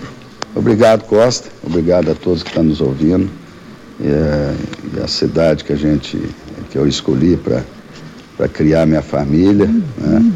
[0.54, 1.48] Obrigado, Costa.
[1.62, 3.41] Obrigado a todos que estão nos ouvindo.
[4.02, 6.18] E a cidade que a gente,
[6.70, 10.32] que eu escolhi para criar minha família, né?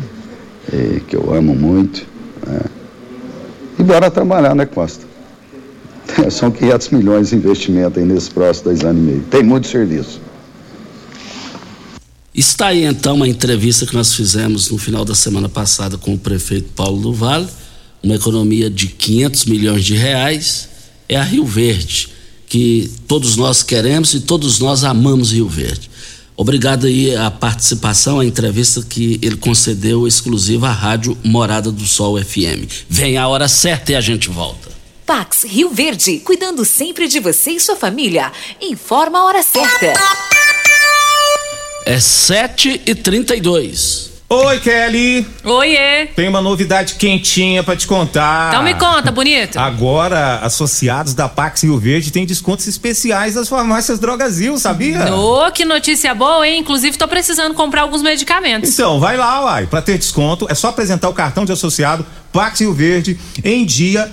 [0.73, 2.07] E que eu amo muito.
[2.47, 2.61] Né?
[3.79, 5.05] E bora trabalhar, né, Costa?
[6.31, 9.21] São 500 milhões de investimento aí nesses próximos dois anos e meio.
[9.31, 10.21] Tem muito serviço.
[12.35, 16.19] Está aí então uma entrevista que nós fizemos no final da semana passada com o
[16.19, 17.49] prefeito Paulo do Vale
[18.07, 20.69] uma economia de 500 milhões de reais,
[21.09, 22.09] é a Rio Verde,
[22.47, 25.91] que todos nós queremos e todos nós amamos Rio Verde.
[26.37, 32.23] Obrigado aí a participação, a entrevista que ele concedeu exclusiva à rádio Morada do Sol
[32.23, 32.69] FM.
[32.89, 34.71] Vem a hora certa e a gente volta.
[35.07, 38.31] Pax Rio Verde, cuidando sempre de você e sua família.
[38.61, 39.95] Informa a hora certa.
[41.87, 44.16] É sete e trinta e dois.
[44.29, 45.25] Oi, Kelly.
[45.45, 46.07] Oiê.
[46.07, 48.49] Tem uma novidade quentinha para te contar.
[48.49, 49.57] Então me conta, bonito.
[49.57, 55.15] Agora, associados da Pax Rio Verde têm descontos especiais das farmácias Drogazil, sabia?
[55.15, 56.59] Ô, oh, que notícia boa, hein?
[56.59, 58.69] Inclusive, tô precisando comprar alguns medicamentos.
[58.69, 59.67] Então, vai lá, uai.
[59.69, 64.13] Pra ter desconto, é só apresentar o cartão de associado Pax Rio Verde em dia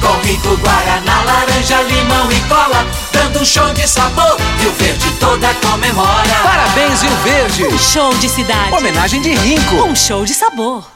[0.00, 4.36] com rico guaraná, laranja, limão e cola, dando um show de sabor.
[4.58, 6.34] Rio Verde toda comemora.
[6.42, 7.64] Parabéns, Rio Verde.
[7.66, 8.74] Um show de cidade.
[8.74, 9.76] Homenagem de Rinco.
[9.84, 10.95] Um show de sabor.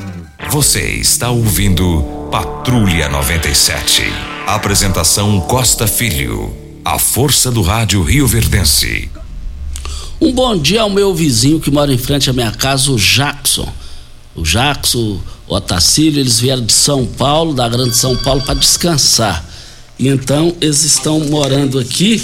[0.49, 4.03] Você está ouvindo Patrulha 97.
[4.45, 6.53] Apresentação Costa Filho.
[6.83, 9.09] A força do rádio Rio Verdense.
[10.19, 13.71] Um bom dia ao meu vizinho que mora em frente à minha casa, o Jackson.
[14.35, 19.45] O Jackson, o Otacílio, eles vieram de São Paulo, da Grande São Paulo, para descansar.
[19.97, 22.21] E então eles estão morando aqui,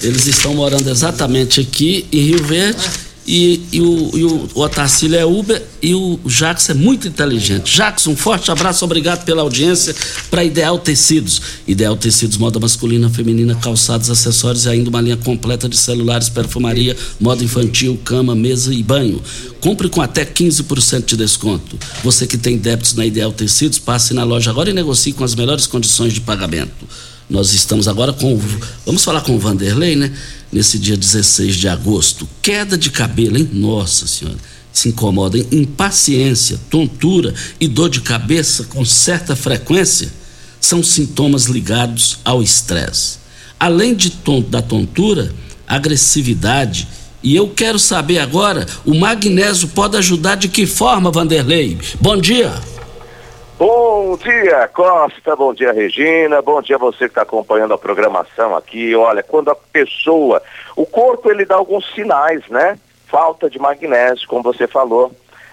[0.00, 5.18] eles estão morando exatamente aqui em Rio Verde e, e, o, e o, o Otacílio
[5.18, 7.76] é Uber e o Jackson é muito inteligente.
[7.76, 9.94] Jackson, um forte abraço, obrigado pela audiência
[10.30, 11.42] para Ideal Tecidos.
[11.66, 16.96] Ideal Tecidos, moda masculina, feminina, calçados, acessórios e ainda uma linha completa de celulares, perfumaria,
[17.20, 19.20] moda infantil, cama, mesa e banho.
[19.60, 21.78] Compre com até 15% de desconto.
[22.02, 25.34] Você que tem débitos na Ideal Tecidos, passe na loja agora e negocie com as
[25.34, 26.72] melhores condições de pagamento.
[27.28, 28.40] Nós estamos agora com.
[28.86, 30.12] Vamos falar com o Vanderlei, né?
[30.50, 32.26] Nesse dia 16 de agosto.
[32.40, 33.48] Queda de cabelo, hein?
[33.52, 34.38] Nossa Senhora.
[34.72, 35.46] Se incomoda, hein?
[35.52, 40.10] Impaciência, tontura e dor de cabeça com certa frequência
[40.60, 43.18] são sintomas ligados ao estresse.
[43.60, 45.32] Além de ton da tontura,
[45.66, 46.88] agressividade.
[47.22, 51.76] E eu quero saber agora: o magnésio pode ajudar de que forma, Vanderlei?
[52.00, 52.54] Bom dia.
[53.58, 55.34] Bom dia, Costa.
[55.34, 56.40] Bom dia, Regina.
[56.40, 58.94] Bom dia você que está acompanhando a programação aqui.
[58.94, 60.40] Olha, quando a pessoa,
[60.76, 62.78] o corpo ele dá alguns sinais, né?
[63.08, 65.10] Falta de magnésio, como você falou.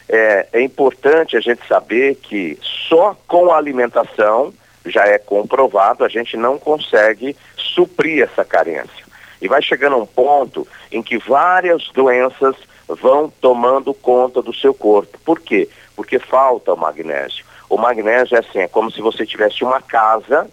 [0.08, 4.54] É, é importante a gente saber que só com a alimentação
[4.86, 9.04] já é comprovado a gente não consegue suprir essa carência.
[9.42, 12.56] E vai chegando um ponto em que várias doenças
[12.88, 15.18] vão tomando conta do seu corpo.
[15.26, 15.68] Por quê?
[15.96, 17.44] Porque falta o magnésio.
[17.70, 20.48] O magnésio é assim, é como se você tivesse uma casa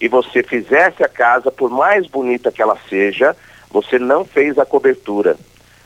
[0.00, 3.36] e você fizesse a casa, por mais bonita que ela seja,
[3.70, 5.36] você não fez a cobertura.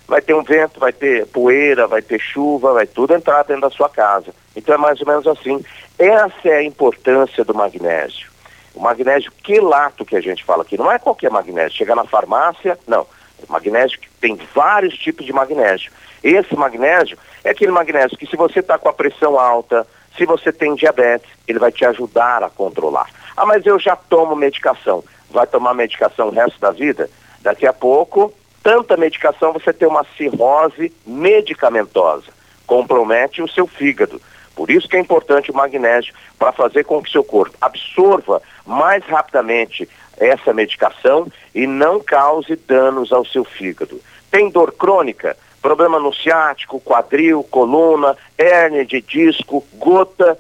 [0.06, 3.70] Vai ter um vento, vai ter poeira, vai ter chuva, vai tudo entrar dentro da
[3.70, 4.34] sua casa.
[4.54, 5.64] Então é mais ou menos assim.
[5.98, 8.30] Essa é a importância do magnésio.
[8.74, 11.78] O magnésio quelato que a gente fala aqui, não é qualquer magnésio.
[11.78, 13.06] Chega na farmácia, não.
[13.48, 15.90] Magnésio que tem vários tipos de magnésio.
[16.22, 19.86] Esse magnésio é aquele magnésio que se você está com a pressão alta,
[20.16, 23.08] se você tem diabetes, ele vai te ajudar a controlar.
[23.36, 25.02] Ah, mas eu já tomo medicação.
[25.30, 27.08] Vai tomar medicação o resto da vida?
[27.40, 28.32] Daqui a pouco,
[28.62, 32.26] tanta medicação, você tem uma cirrose medicamentosa.
[32.66, 34.20] Compromete o seu fígado.
[34.54, 39.02] Por isso que é importante o magnésio para fazer com que seu corpo absorva mais
[39.04, 39.88] rapidamente
[40.18, 44.00] essa medicação e não cause danos ao seu fígado.
[44.30, 45.36] Tem dor crônica?
[45.62, 50.36] Problema no ciático, quadril, coluna, hérnia de disco, gota,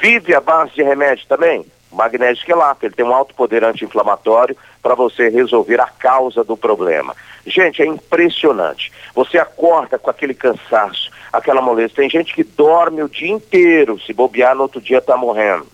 [0.00, 1.64] vive à base de remédio também?
[1.92, 7.14] Magnésio quelato, ele tem um alto poder anti-inflamatório para você resolver a causa do problema.
[7.46, 8.90] Gente, é impressionante.
[9.14, 11.94] Você acorda com aquele cansaço, aquela moleza.
[11.94, 15.68] Tem gente que dorme o dia inteiro, se bobear no outro dia está morrendo.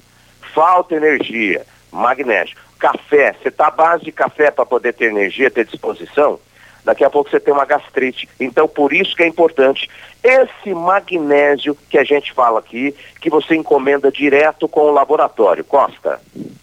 [0.53, 2.57] Falta energia, magnésio.
[2.79, 6.39] Café, você está à base de café para poder ter energia, ter disposição?
[6.85, 8.29] Daqui a pouco você tem uma gastrite.
[8.39, 9.89] Então, por isso que é importante
[10.23, 15.65] esse magnésio que a gente fala aqui, que você encomenda direto com o laboratório.
[15.65, 16.21] Costa.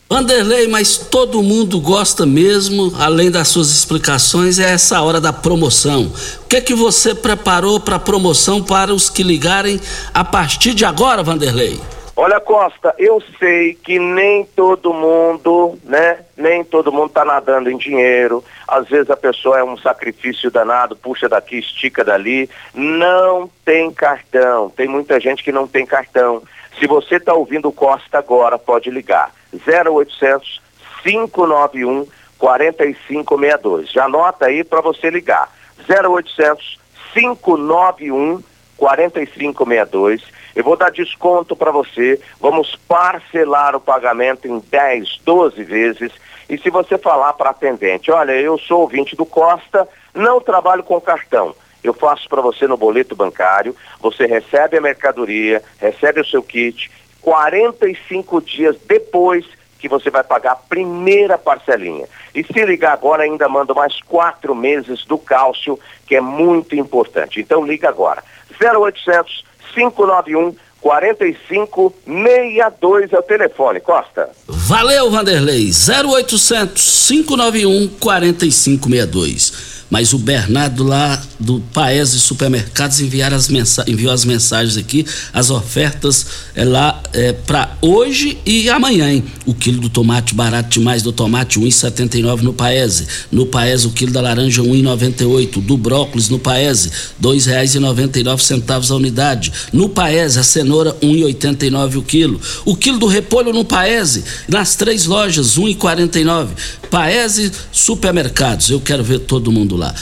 [0.10, 6.04] Vanderlei, mas todo mundo gosta mesmo, além das suas explicações, é essa hora da promoção.
[6.44, 9.82] O que é que você preparou para a promoção para os que ligarem
[10.14, 11.78] a partir de agora, Vanderlei?
[12.20, 16.26] Olha, Costa, eu sei que nem todo mundo, né?
[16.36, 18.44] Nem todo mundo tá nadando em dinheiro.
[18.68, 22.50] Às vezes a pessoa é um sacrifício danado, puxa daqui, estica dali.
[22.74, 24.68] Não tem cartão.
[24.72, 26.42] Tem muita gente que não tem cartão.
[26.80, 29.32] Se você está ouvindo Costa agora, pode ligar.
[29.54, 30.60] 0800
[31.04, 32.08] 591
[32.40, 33.92] 4562.
[33.92, 35.56] Já anota aí para você ligar.
[35.88, 36.80] 0800
[37.14, 38.42] 591
[38.76, 46.12] 4562 eu vou dar desconto para você, vamos parcelar o pagamento em 10, 12 vezes.
[46.50, 51.00] E se você falar para atendente, olha, eu sou ouvinte do Costa, não trabalho com
[51.00, 51.56] cartão.
[51.84, 56.90] Eu faço para você no boleto bancário, você recebe a mercadoria, recebe o seu kit,
[57.22, 59.46] 45 dias depois
[59.78, 62.08] que você vai pagar a primeira parcelinha.
[62.34, 67.40] E se ligar agora, ainda manda mais quatro meses do cálcio, que é muito importante.
[67.40, 68.24] Então liga agora.
[68.60, 73.80] 0800 591 4562 é o telefone.
[73.80, 74.30] Costa.
[74.48, 75.72] Valeu, Vanderlei.
[75.72, 83.50] 0800 591 4562 mas o Bernardo lá do Paese Supermercados as
[83.88, 86.26] enviou as mensagens aqui, as ofertas
[86.56, 89.24] é lá é, para hoje e amanhã, hein?
[89.46, 93.08] O quilo do tomate barato demais do tomate 1,79 no Paese.
[93.32, 98.20] No Paese o quilo da laranja 1,98, do brócolis no Paese dois reais e noventa
[98.20, 99.52] e nove centavos a unidade.
[99.72, 102.42] No Paese a cenoura 1,89 o quilo.
[102.66, 106.50] O quilo do repolho no Paese nas três lojas 1,49.
[106.90, 108.70] Paese Supermercados.
[108.70, 109.94] Eu quero ver todo mundo lá.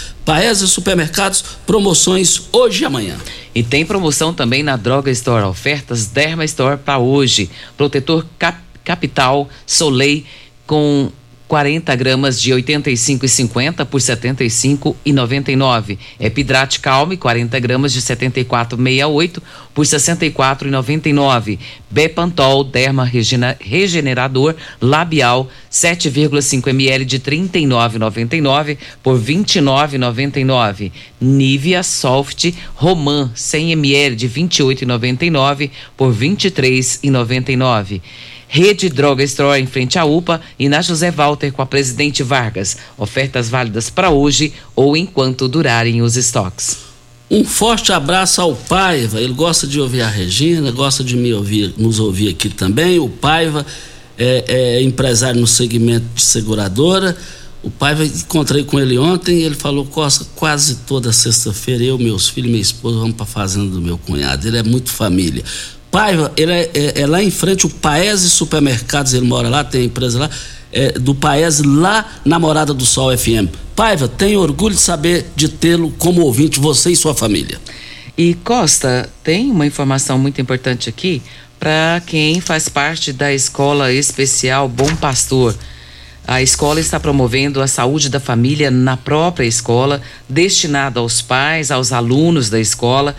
[0.72, 3.16] Supermercados, promoções hoje e amanhã.
[3.54, 7.50] E tem promoção também na Droga Store, ofertas Derma Store para hoje.
[7.78, 10.24] Protetor Cap Capital Soleil
[10.68, 11.12] com
[11.48, 15.98] 40 gramas de 85,50 por 75,99.
[16.20, 19.42] Epidrate Calme, 40 gramas de 74,68
[19.74, 21.60] por 64,99.
[21.90, 30.92] Bepantol Derma Regenerador Labial, 7,5 ml de 39,99 por 29,99.
[31.20, 32.46] Nivea Soft
[32.80, 38.02] Roman, 100 ml de 28,99 por 23,99.
[38.56, 42.78] Rede Droga Store em frente à UPA e na José Walter com a Presidente Vargas.
[42.98, 46.78] Ofertas válidas para hoje ou enquanto durarem os estoques.
[47.30, 49.20] Um forte abraço ao Paiva.
[49.20, 52.98] Ele gosta de ouvir a Regina, gosta de me ouvir, nos ouvir aqui também.
[52.98, 53.66] O Paiva
[54.18, 57.18] é, é empresário no segmento de seguradora.
[57.62, 62.50] O Paiva, encontrei com ele ontem ele falou: Costa, quase toda sexta-feira eu, meus filhos
[62.50, 64.48] minha esposa vamos para a fazenda do meu cunhado.
[64.48, 65.44] Ele é muito família.
[65.96, 69.86] Paiva, ele é, é, é, lá em frente, o Paese Supermercados, ele mora lá, tem
[69.86, 70.30] empresa lá,
[70.70, 73.48] é, do Paese, lá na Morada do Sol FM.
[73.78, 77.58] Paiva, tenho orgulho de saber de tê-lo como ouvinte, você e sua família.
[78.18, 81.22] E Costa, tem uma informação muito importante aqui
[81.58, 85.56] para quem faz parte da Escola Especial Bom Pastor.
[86.28, 91.94] A escola está promovendo a saúde da família na própria escola, destinada aos pais, aos
[91.94, 93.16] alunos da escola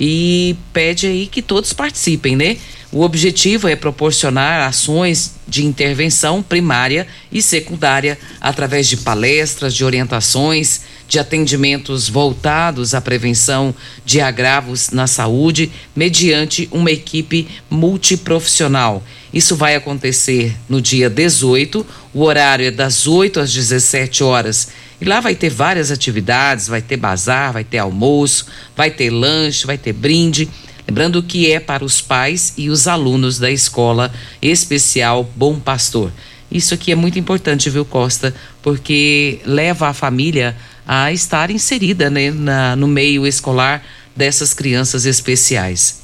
[0.00, 2.56] e pede aí que todos participem, né?
[2.90, 10.80] O objetivo é proporcionar ações de intervenção primária e secundária através de palestras, de orientações,
[11.06, 13.74] de atendimentos voltados à prevenção
[14.04, 19.04] de agravos na saúde, mediante uma equipe multiprofissional.
[19.32, 24.68] Isso vai acontecer no dia 18, o horário é das 8 às 17 horas
[25.00, 29.66] e lá vai ter várias atividades, vai ter bazar, vai ter almoço, vai ter lanche,
[29.66, 30.48] vai ter brinde.
[30.86, 34.12] Lembrando que é para os pais e os alunos da escola
[34.42, 36.12] especial Bom Pastor.
[36.50, 38.34] Isso aqui é muito importante, viu, Costa?
[38.60, 40.56] Porque leva a família
[40.86, 43.82] a estar inserida né, na, no meio escolar
[44.16, 45.99] dessas crianças especiais.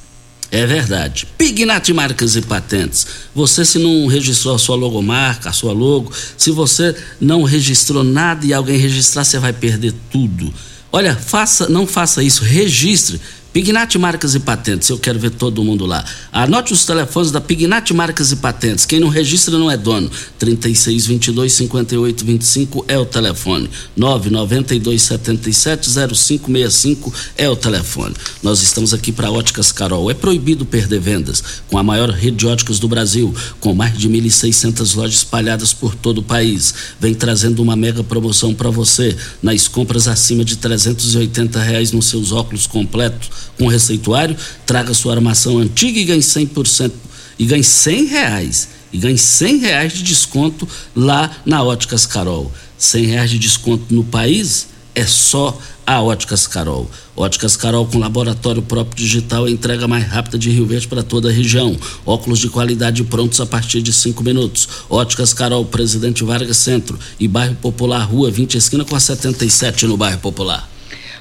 [0.51, 1.27] É verdade.
[1.37, 3.05] Pignat Marcas e Patentes.
[3.35, 8.45] Você se não registrou a sua logomarca, a sua logo, se você não registrou nada
[8.45, 10.53] e alguém registrar, você vai perder tudo.
[10.91, 13.19] Olha, faça, não faça isso, registre.
[13.53, 16.05] Pignat Marcas e Patentes, eu quero ver todo mundo lá.
[16.31, 18.85] Anote os telefones da Pignat Marcas e Patentes.
[18.85, 20.11] Quem não registra não é dono.
[20.37, 23.67] 3622 5825 é o telefone.
[23.95, 28.13] 992 77 0565 é o telefone.
[28.43, 30.11] Nós estamos aqui para Óticas Carol.
[30.11, 31.43] É proibido perder vendas.
[31.67, 35.95] Com a maior rede de óticas do Brasil, com mais de 1.600 lojas espalhadas por
[35.95, 36.73] todo o país.
[36.99, 39.15] Vem trazendo uma mega promoção para você.
[39.41, 44.35] Nas compras acima de 380 reais nos seus óculos completos com receituário,
[44.65, 46.91] traga sua armação antiga e ganhe 100%
[47.39, 52.51] e ganhe 100 reais e ganhe 100 reais de desconto lá na Óticas Carol.
[52.77, 56.89] 100 reais de desconto no país é só a Óticas Carol.
[57.15, 61.31] Óticas Carol com laboratório próprio digital entrega mais rápida de Rio Verde para toda a
[61.31, 61.77] região.
[62.05, 64.67] Óculos de qualidade prontos a partir de 5 minutos.
[64.89, 69.95] Óticas Carol, Presidente Vargas Centro e Bairro Popular, Rua 20, esquina com a 77 no
[69.95, 70.76] Bairro Popular.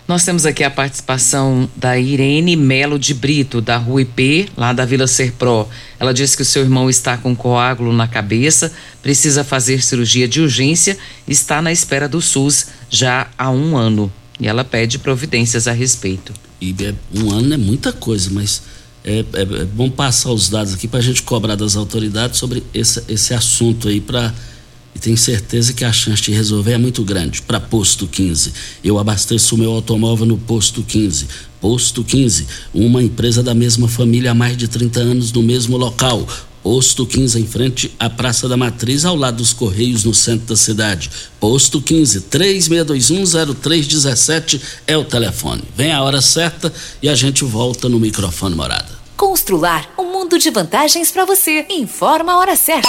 [0.09, 4.85] Nós temos aqui a participação da Irene Melo de Brito, da Rua IP, lá da
[4.85, 5.69] Vila Serpro.
[5.99, 10.41] Ela disse que o seu irmão está com coágulo na cabeça, precisa fazer cirurgia de
[10.41, 10.97] urgência,
[11.27, 14.13] está na espera do SUS já há um ano.
[14.39, 16.33] E ela pede providências a respeito.
[16.61, 18.63] E é, um ano é muita coisa, mas
[19.05, 22.63] é, é, é bom passar os dados aqui para a gente cobrar das autoridades sobre
[22.73, 24.33] esse, esse assunto aí para
[24.97, 27.43] e tenho certeza que a chance de resolver é muito grande.
[27.43, 31.27] Para Posto 15, eu abasteço o meu automóvel no Posto 15.
[31.61, 36.27] Posto 15, uma empresa da mesma família há mais de 30 anos no mesmo local.
[36.63, 40.57] Posto 15 em frente à Praça da Matriz, ao lado dos Correios, no centro da
[40.57, 41.11] cidade.
[41.39, 45.63] Posto 15, 36210317 é o telefone.
[45.77, 46.73] Vem a hora certa
[47.03, 48.89] e a gente volta no microfone morada.
[49.15, 51.67] Constrular um mundo de vantagens para você.
[51.69, 52.89] Informa a hora certa.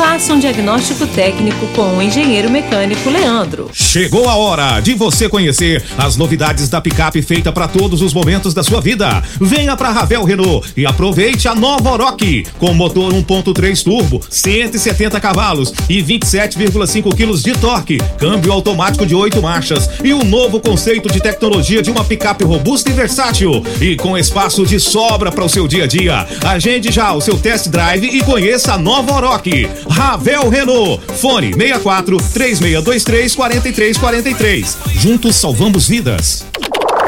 [0.00, 3.68] Faça um diagnóstico técnico com o engenheiro mecânico Leandro.
[3.70, 8.54] Chegou a hora de você conhecer as novidades da picape feita para todos os momentos
[8.54, 9.22] da sua vida.
[9.38, 15.70] Venha para Ravel Renault e aproveite a nova Oroch com motor 1.3 turbo, 170 cavalos
[15.86, 21.20] e 27,5 quilos de torque, câmbio automático de 8 marchas e um novo conceito de
[21.20, 25.68] tecnologia de uma picape robusta e versátil e com espaço de sobra para o seu
[25.68, 26.26] dia a dia.
[26.42, 29.68] Agende já o seu test drive e conheça a nova Oroch.
[29.90, 31.02] Ravel Renault.
[31.20, 34.76] Fone 64 3623 4343.
[34.94, 36.46] Juntos salvamos vidas.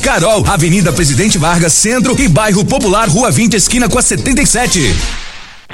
[0.00, 4.94] Carol, Avenida Presidente Vargas, Centro e Bairro Popular, Rua 20, esquina com a 77.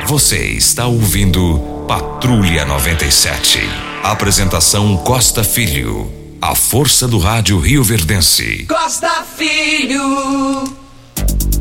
[0.07, 3.61] Você está ouvindo Patrulha 97.
[4.03, 6.11] Apresentação Costa Filho.
[6.40, 8.66] A força do rádio Rio Verdense.
[8.68, 10.86] Costa Filho.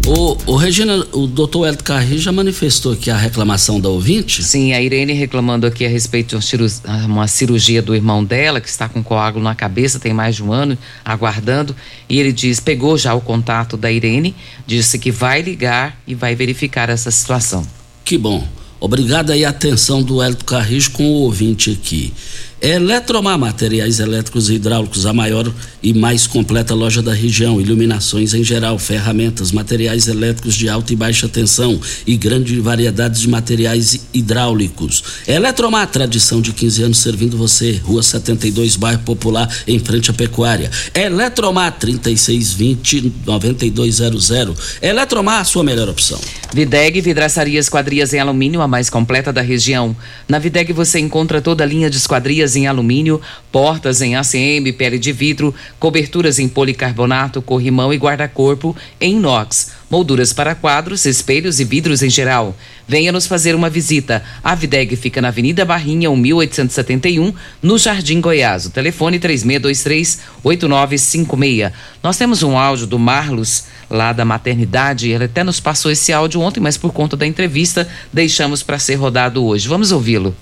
[0.08, 4.44] O, o Regina, o doutor Hélio Carri já manifestou aqui a reclamação da ouvinte?
[4.44, 8.88] Sim, a Irene reclamando aqui a respeito de uma cirurgia, do irmão dela, que está
[8.88, 11.76] com coágulo na cabeça, tem mais de um ano, aguardando.
[12.08, 14.36] E ele diz, pegou já o contato da Irene,
[14.68, 17.66] disse que vai ligar e vai verificar essa situação.
[18.04, 18.48] Que bom.
[18.80, 22.14] Obrigado aí a atenção do Hélio Carris com o ouvinte aqui.
[22.62, 25.52] Eletromar Materiais Elétricos e Hidráulicos, a maior
[25.84, 27.60] e mais completa loja da região.
[27.60, 31.78] Iluminações em geral, ferramentas, materiais elétricos de alta e baixa tensão
[32.08, 35.04] e grande variedade de materiais hidráulicos.
[35.28, 37.74] Eletromar, tradição de 15 anos servindo você.
[37.84, 40.72] Rua 72, bairro Popular, em frente à Pecuária.
[40.94, 44.56] Eletromar 3620-9200.
[44.82, 46.22] Eletromar, a sua melhor opção.
[46.54, 49.94] Videg Vidraçaria Esquadrias em Alumínio, a mais completa da região.
[50.28, 55.00] Na Videg você encontra toda a linha de esquadrias em alumínio, portas em ACM, pele
[55.00, 61.64] de vidro, coberturas em policarbonato, corrimão e guarda-corpo em inox, molduras para quadros, espelhos e
[61.64, 62.54] vidros em geral.
[62.88, 64.24] Venha nos fazer uma visita.
[64.44, 68.66] A Videg fica na Avenida Barrinha, 1871, no Jardim Goiás.
[68.66, 71.72] O telefone 3623-8956.
[72.04, 75.10] Nós temos um áudio do Marlos, lá da maternidade.
[75.10, 78.94] Ele até nos passou esse áudio ontem, mas por conta da entrevista, deixamos para ser
[78.96, 79.68] rodado hoje.
[79.68, 80.36] Vamos ouvi-lo.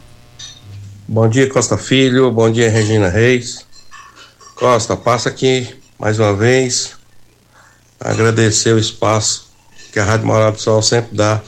[1.14, 2.32] Bom dia, Costa Filho.
[2.32, 3.68] Bom dia, Regina Reis.
[4.56, 5.68] Costa, passa aqui
[6.00, 6.94] mais uma vez.
[8.00, 9.52] Agradecer o espaço
[9.92, 11.40] que a Rádio Morada do Sol sempre dá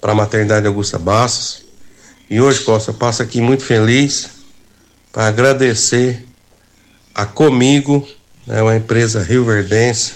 [0.00, 1.64] para a maternidade Augusta Bastos.
[2.30, 4.28] E hoje, Costa, passa aqui muito feliz
[5.12, 6.24] para agradecer
[7.12, 8.06] a Comigo,
[8.46, 10.12] né, uma empresa rioverdense,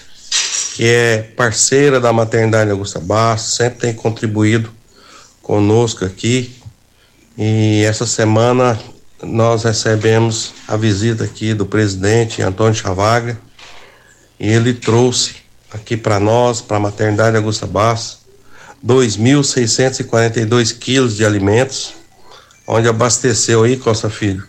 [0.76, 4.72] que é parceira da maternidade Augusta Bastos, sempre tem contribuído
[5.42, 6.61] conosco aqui.
[7.36, 8.78] E essa semana
[9.22, 13.40] nós recebemos a visita aqui do presidente Antônio Chavagra
[14.38, 15.36] e ele trouxe
[15.72, 18.18] aqui para nós, para a maternidade Augusta Bastos,
[18.84, 21.94] 2.642 quilos de alimentos,
[22.66, 24.46] onde abasteceu aí, Costa Filho,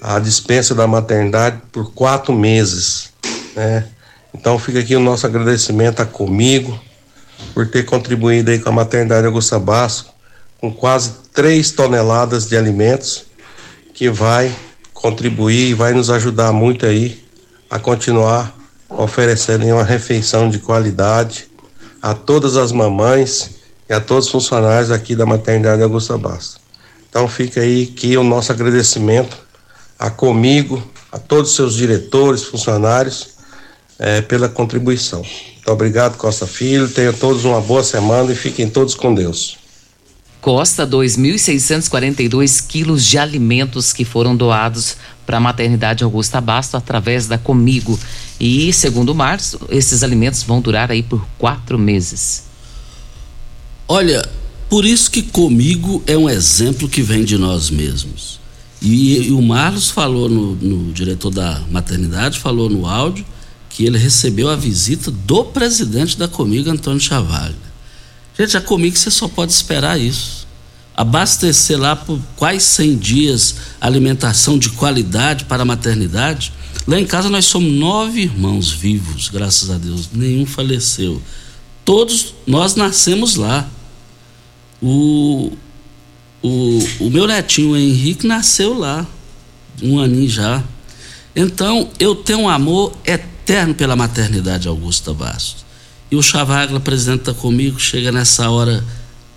[0.00, 3.12] a dispensa da maternidade por quatro meses,
[3.54, 3.86] né?
[4.34, 6.80] Então fica aqui o nosso agradecimento a comigo
[7.52, 10.09] por ter contribuído aí com a maternidade Augusta Bastos
[10.60, 13.24] com quase 3 toneladas de alimentos
[13.94, 14.54] que vai
[14.92, 17.24] contribuir e vai nos ajudar muito aí
[17.70, 18.54] a continuar
[18.88, 21.48] oferecendo uma refeição de qualidade
[22.02, 23.50] a todas as mamães
[23.88, 26.58] e a todos os funcionários aqui da maternidade Augusta Bastos.
[27.08, 29.36] Então fica aí que o nosso agradecimento
[29.98, 33.30] a comigo, a todos os seus diretores, funcionários,
[33.98, 35.20] eh, pela contribuição.
[35.20, 36.88] Muito obrigado, Costa Filho.
[36.88, 39.59] Tenham todos uma boa semana e fiquem todos com Deus.
[40.40, 47.36] Costa, 2.642 quilos de alimentos que foram doados para a maternidade Augusta Basto através da
[47.36, 47.98] Comigo.
[48.38, 52.44] E, segundo Março, esses alimentos vão durar aí por quatro meses.
[53.86, 54.26] Olha,
[54.68, 58.40] por isso que Comigo é um exemplo que vem de nós mesmos.
[58.80, 63.26] E, e o Marlos falou no, no diretor da maternidade, falou no áudio
[63.68, 67.69] que ele recebeu a visita do presidente da Comigo, Antônio Chavalha.
[68.40, 70.46] Gente, a Comigo você só pode esperar isso.
[70.96, 76.50] Abastecer lá por quais 100 dias alimentação de qualidade para a maternidade.
[76.86, 80.08] Lá em casa nós somos nove irmãos vivos, graças a Deus.
[80.10, 81.20] Nenhum faleceu.
[81.84, 83.68] Todos nós nascemos lá.
[84.80, 85.52] O,
[86.42, 89.06] o, o meu netinho Henrique nasceu lá,
[89.82, 90.64] um aninho já.
[91.36, 95.68] Então eu tenho um amor eterno pela maternidade Augusta Bastos.
[96.10, 98.84] E o Chavagla apresenta comigo, chega nessa hora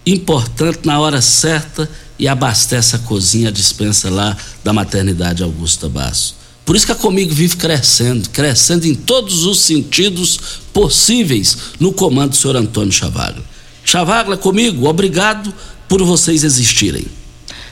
[0.06, 6.36] importante, na hora certa, e abastece a cozinha, a dispensa lá da maternidade Augusta Basso.
[6.66, 10.40] Por isso que a Comigo vive crescendo, crescendo em todos os sentidos
[10.72, 13.44] possíveis no comando do senhor Antônio Chavagla.
[13.84, 15.54] Chavagla, comigo, obrigado
[15.90, 17.06] por vocês existirem.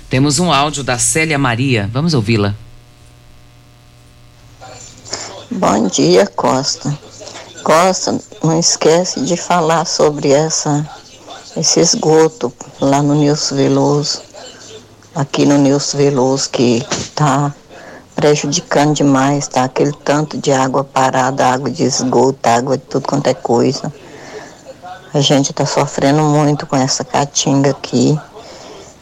[0.10, 2.54] Temos um áudio da Célia Maria, vamos ouvi-la.
[5.50, 6.98] Bom dia, Costa.
[7.64, 10.88] Costa, não esquece de falar sobre essa,
[11.56, 14.22] esse esgoto lá no Nilson Veloso,
[15.16, 17.54] aqui no Nilson Veloso, que está
[18.16, 19.64] prejudicando demais, tá?
[19.64, 23.94] Aquele tanto de água parada, água de esgoto, água de tudo quanto é coisa.
[25.14, 28.20] A gente está sofrendo muito com essa caatinga aqui.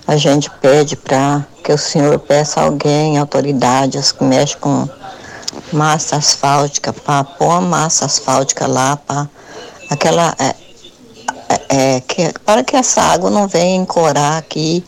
[0.07, 4.87] A gente pede para que o senhor peça alguém, autoridades que mexe com
[5.71, 6.93] massa asfáltica,
[7.37, 9.29] pôr a massa asfáltica lá, para
[9.89, 10.35] aquela.
[10.39, 10.55] É,
[11.49, 14.83] é, é, que, para que essa água não venha encorar aqui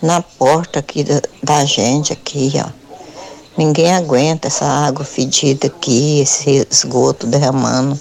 [0.00, 2.68] na porta aqui da, da gente aqui, ó.
[3.56, 7.98] Ninguém aguenta essa água fedida aqui, esse esgoto derramando.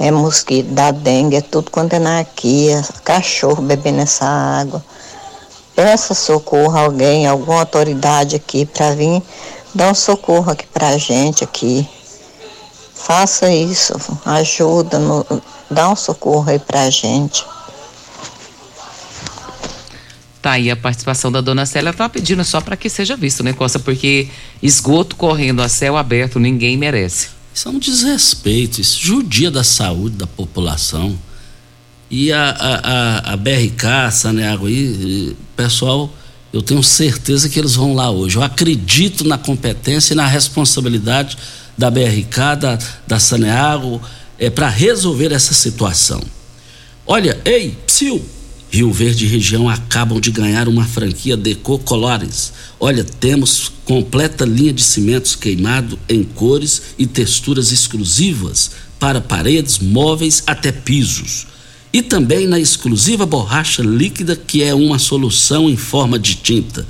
[0.00, 4.82] É mosquito, dá dengue, é tudo quanto é anarquia, cachorro bebendo essa água.
[5.76, 9.22] Peça socorro a alguém, alguma autoridade aqui para vir
[9.74, 11.86] Dá um socorro aqui pra gente aqui.
[12.94, 13.92] Faça isso,
[14.24, 15.26] ajuda, no,
[15.70, 17.44] dá um socorro aí pra gente.
[20.40, 21.88] Tá aí a participação da dona Célia.
[21.88, 23.78] Ela tá pedindo só para que seja visto, né, Costa?
[23.78, 24.28] Porque
[24.62, 27.30] esgoto correndo a céu aberto ninguém merece.
[27.52, 31.18] Isso é um desrespeito, isso judia da saúde da população.
[32.10, 36.10] E a, a, a, a BRK, a Saneago aí, pessoal
[36.54, 38.36] eu tenho certeza que eles vão lá hoje.
[38.36, 41.36] Eu acredito na competência e na responsabilidade
[41.76, 44.00] da BRK, da, da Saneago,
[44.38, 46.22] é, para resolver essa situação.
[47.04, 48.24] Olha, ei, Psil,
[48.70, 52.52] Rio Verde e região acabam de ganhar uma franquia Deco Colores.
[52.78, 60.44] Olha, temos completa linha de cimentos queimado em cores e texturas exclusivas para paredes, móveis
[60.46, 61.48] até pisos
[61.94, 66.84] e também na exclusiva borracha líquida, que é uma solução em forma de tinta.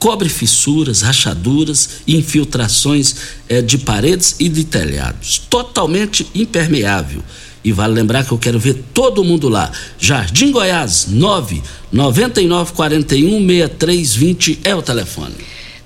[0.00, 3.14] Cobre fissuras, rachaduras e infiltrações
[3.48, 5.38] é, de paredes e de telhados.
[5.48, 7.22] Totalmente impermeável.
[7.62, 9.70] E vale lembrar que eu quero ver todo mundo lá.
[9.96, 15.36] Jardim Goiás, 9 9941 6320 é o telefone.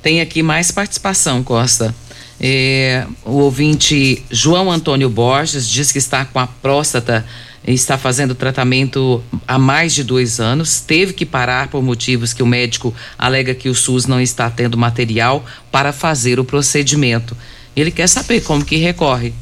[0.00, 1.94] Tem aqui mais participação, Costa.
[2.40, 7.24] É, o ouvinte João Antônio Borges diz que está com a próstata
[7.66, 12.46] está fazendo tratamento há mais de dois anos, teve que parar por motivos que o
[12.46, 17.36] médico alega que o SUS não está tendo material para fazer o procedimento.
[17.76, 19.32] Ele quer saber como que recorre.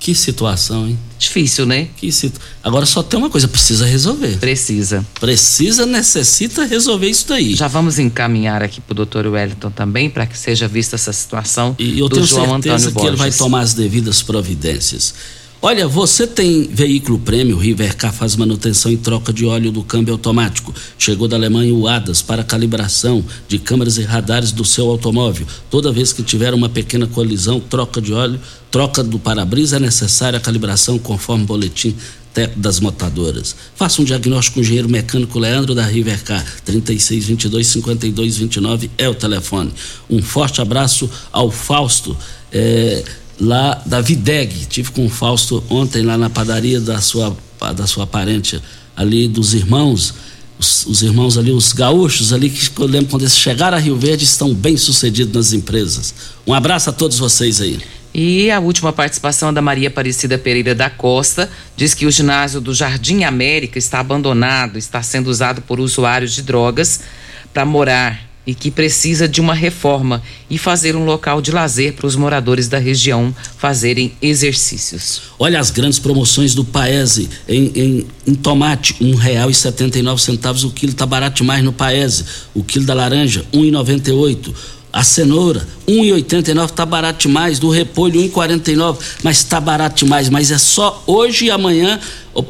[0.00, 0.98] Que situação, hein?
[1.18, 1.88] Difícil, né?
[1.96, 2.40] Que cito.
[2.62, 4.36] Agora só tem uma coisa, precisa resolver.
[4.38, 5.04] Precisa.
[5.18, 7.56] Precisa, necessita resolver isso daí.
[7.56, 11.98] Já vamos encaminhar aqui pro doutor Wellington também, para que seja vista essa situação E
[11.98, 13.08] eu do tenho João certeza Antônio que Borges.
[13.08, 15.14] ele vai tomar as devidas providências.
[15.60, 20.72] Olha, você tem veículo prêmio, Rivercar faz manutenção e troca de óleo do câmbio automático.
[20.96, 25.44] Chegou da Alemanha o ADAS para calibração de câmeras e radares do seu automóvel.
[25.68, 28.40] Toda vez que tiver uma pequena colisão, troca de óleo,
[28.70, 31.96] troca do para-brisa, é necessária a calibração conforme o boletim
[32.54, 33.56] das motadoras.
[33.74, 39.72] Faça um diagnóstico com o engenheiro mecânico Leandro da Rivercar, 3622 5229 é o telefone.
[40.08, 42.16] Um forte abraço ao Fausto.
[42.52, 43.04] eh,
[43.40, 44.66] lá da Videg.
[44.66, 47.36] Tive com o Fausto ontem lá na padaria da sua,
[47.76, 48.60] da sua parente,
[48.96, 50.14] ali dos irmãos.
[50.58, 53.96] Os, os irmãos ali, os gaúchos ali, que eu lembro quando eles chegaram a Rio
[53.96, 56.12] Verde, estão bem sucedidos nas empresas.
[56.44, 57.78] Um abraço a todos vocês aí.
[58.12, 62.74] E a última participação da Maria Aparecida Pereira da Costa diz que o ginásio do
[62.74, 67.00] Jardim América está abandonado, está sendo usado por usuários de drogas
[67.52, 72.06] para morar e que precisa de uma reforma e fazer um local de lazer para
[72.06, 75.20] os moradores da região fazerem exercícios.
[75.38, 80.02] Olha as grandes promoções do Paese em, em, em tomate, um real e setenta e
[80.02, 82.24] nove centavos o quilo, tá barato demais no Paese.
[82.54, 84.54] O quilo da laranja, um e noventa e oito.
[84.92, 87.58] A cenoura, um e oitenta e nove, tá barato demais.
[87.58, 90.28] Do repolho, um e quarenta e nove, mas tá barato demais.
[90.30, 92.00] Mas é só hoje e amanhã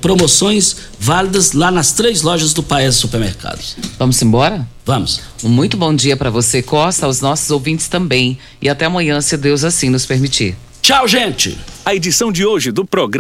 [0.01, 3.77] promoções válidas lá nas três lojas do Paese Supermercados.
[3.99, 4.67] Vamos embora?
[4.85, 5.21] Vamos.
[5.43, 8.39] Um muito bom dia para você, Costa, aos nossos ouvintes também.
[8.63, 10.57] E até amanhã, se Deus assim nos permitir.
[10.81, 11.59] Tchau, gente!
[11.85, 13.17] A edição de hoje do programa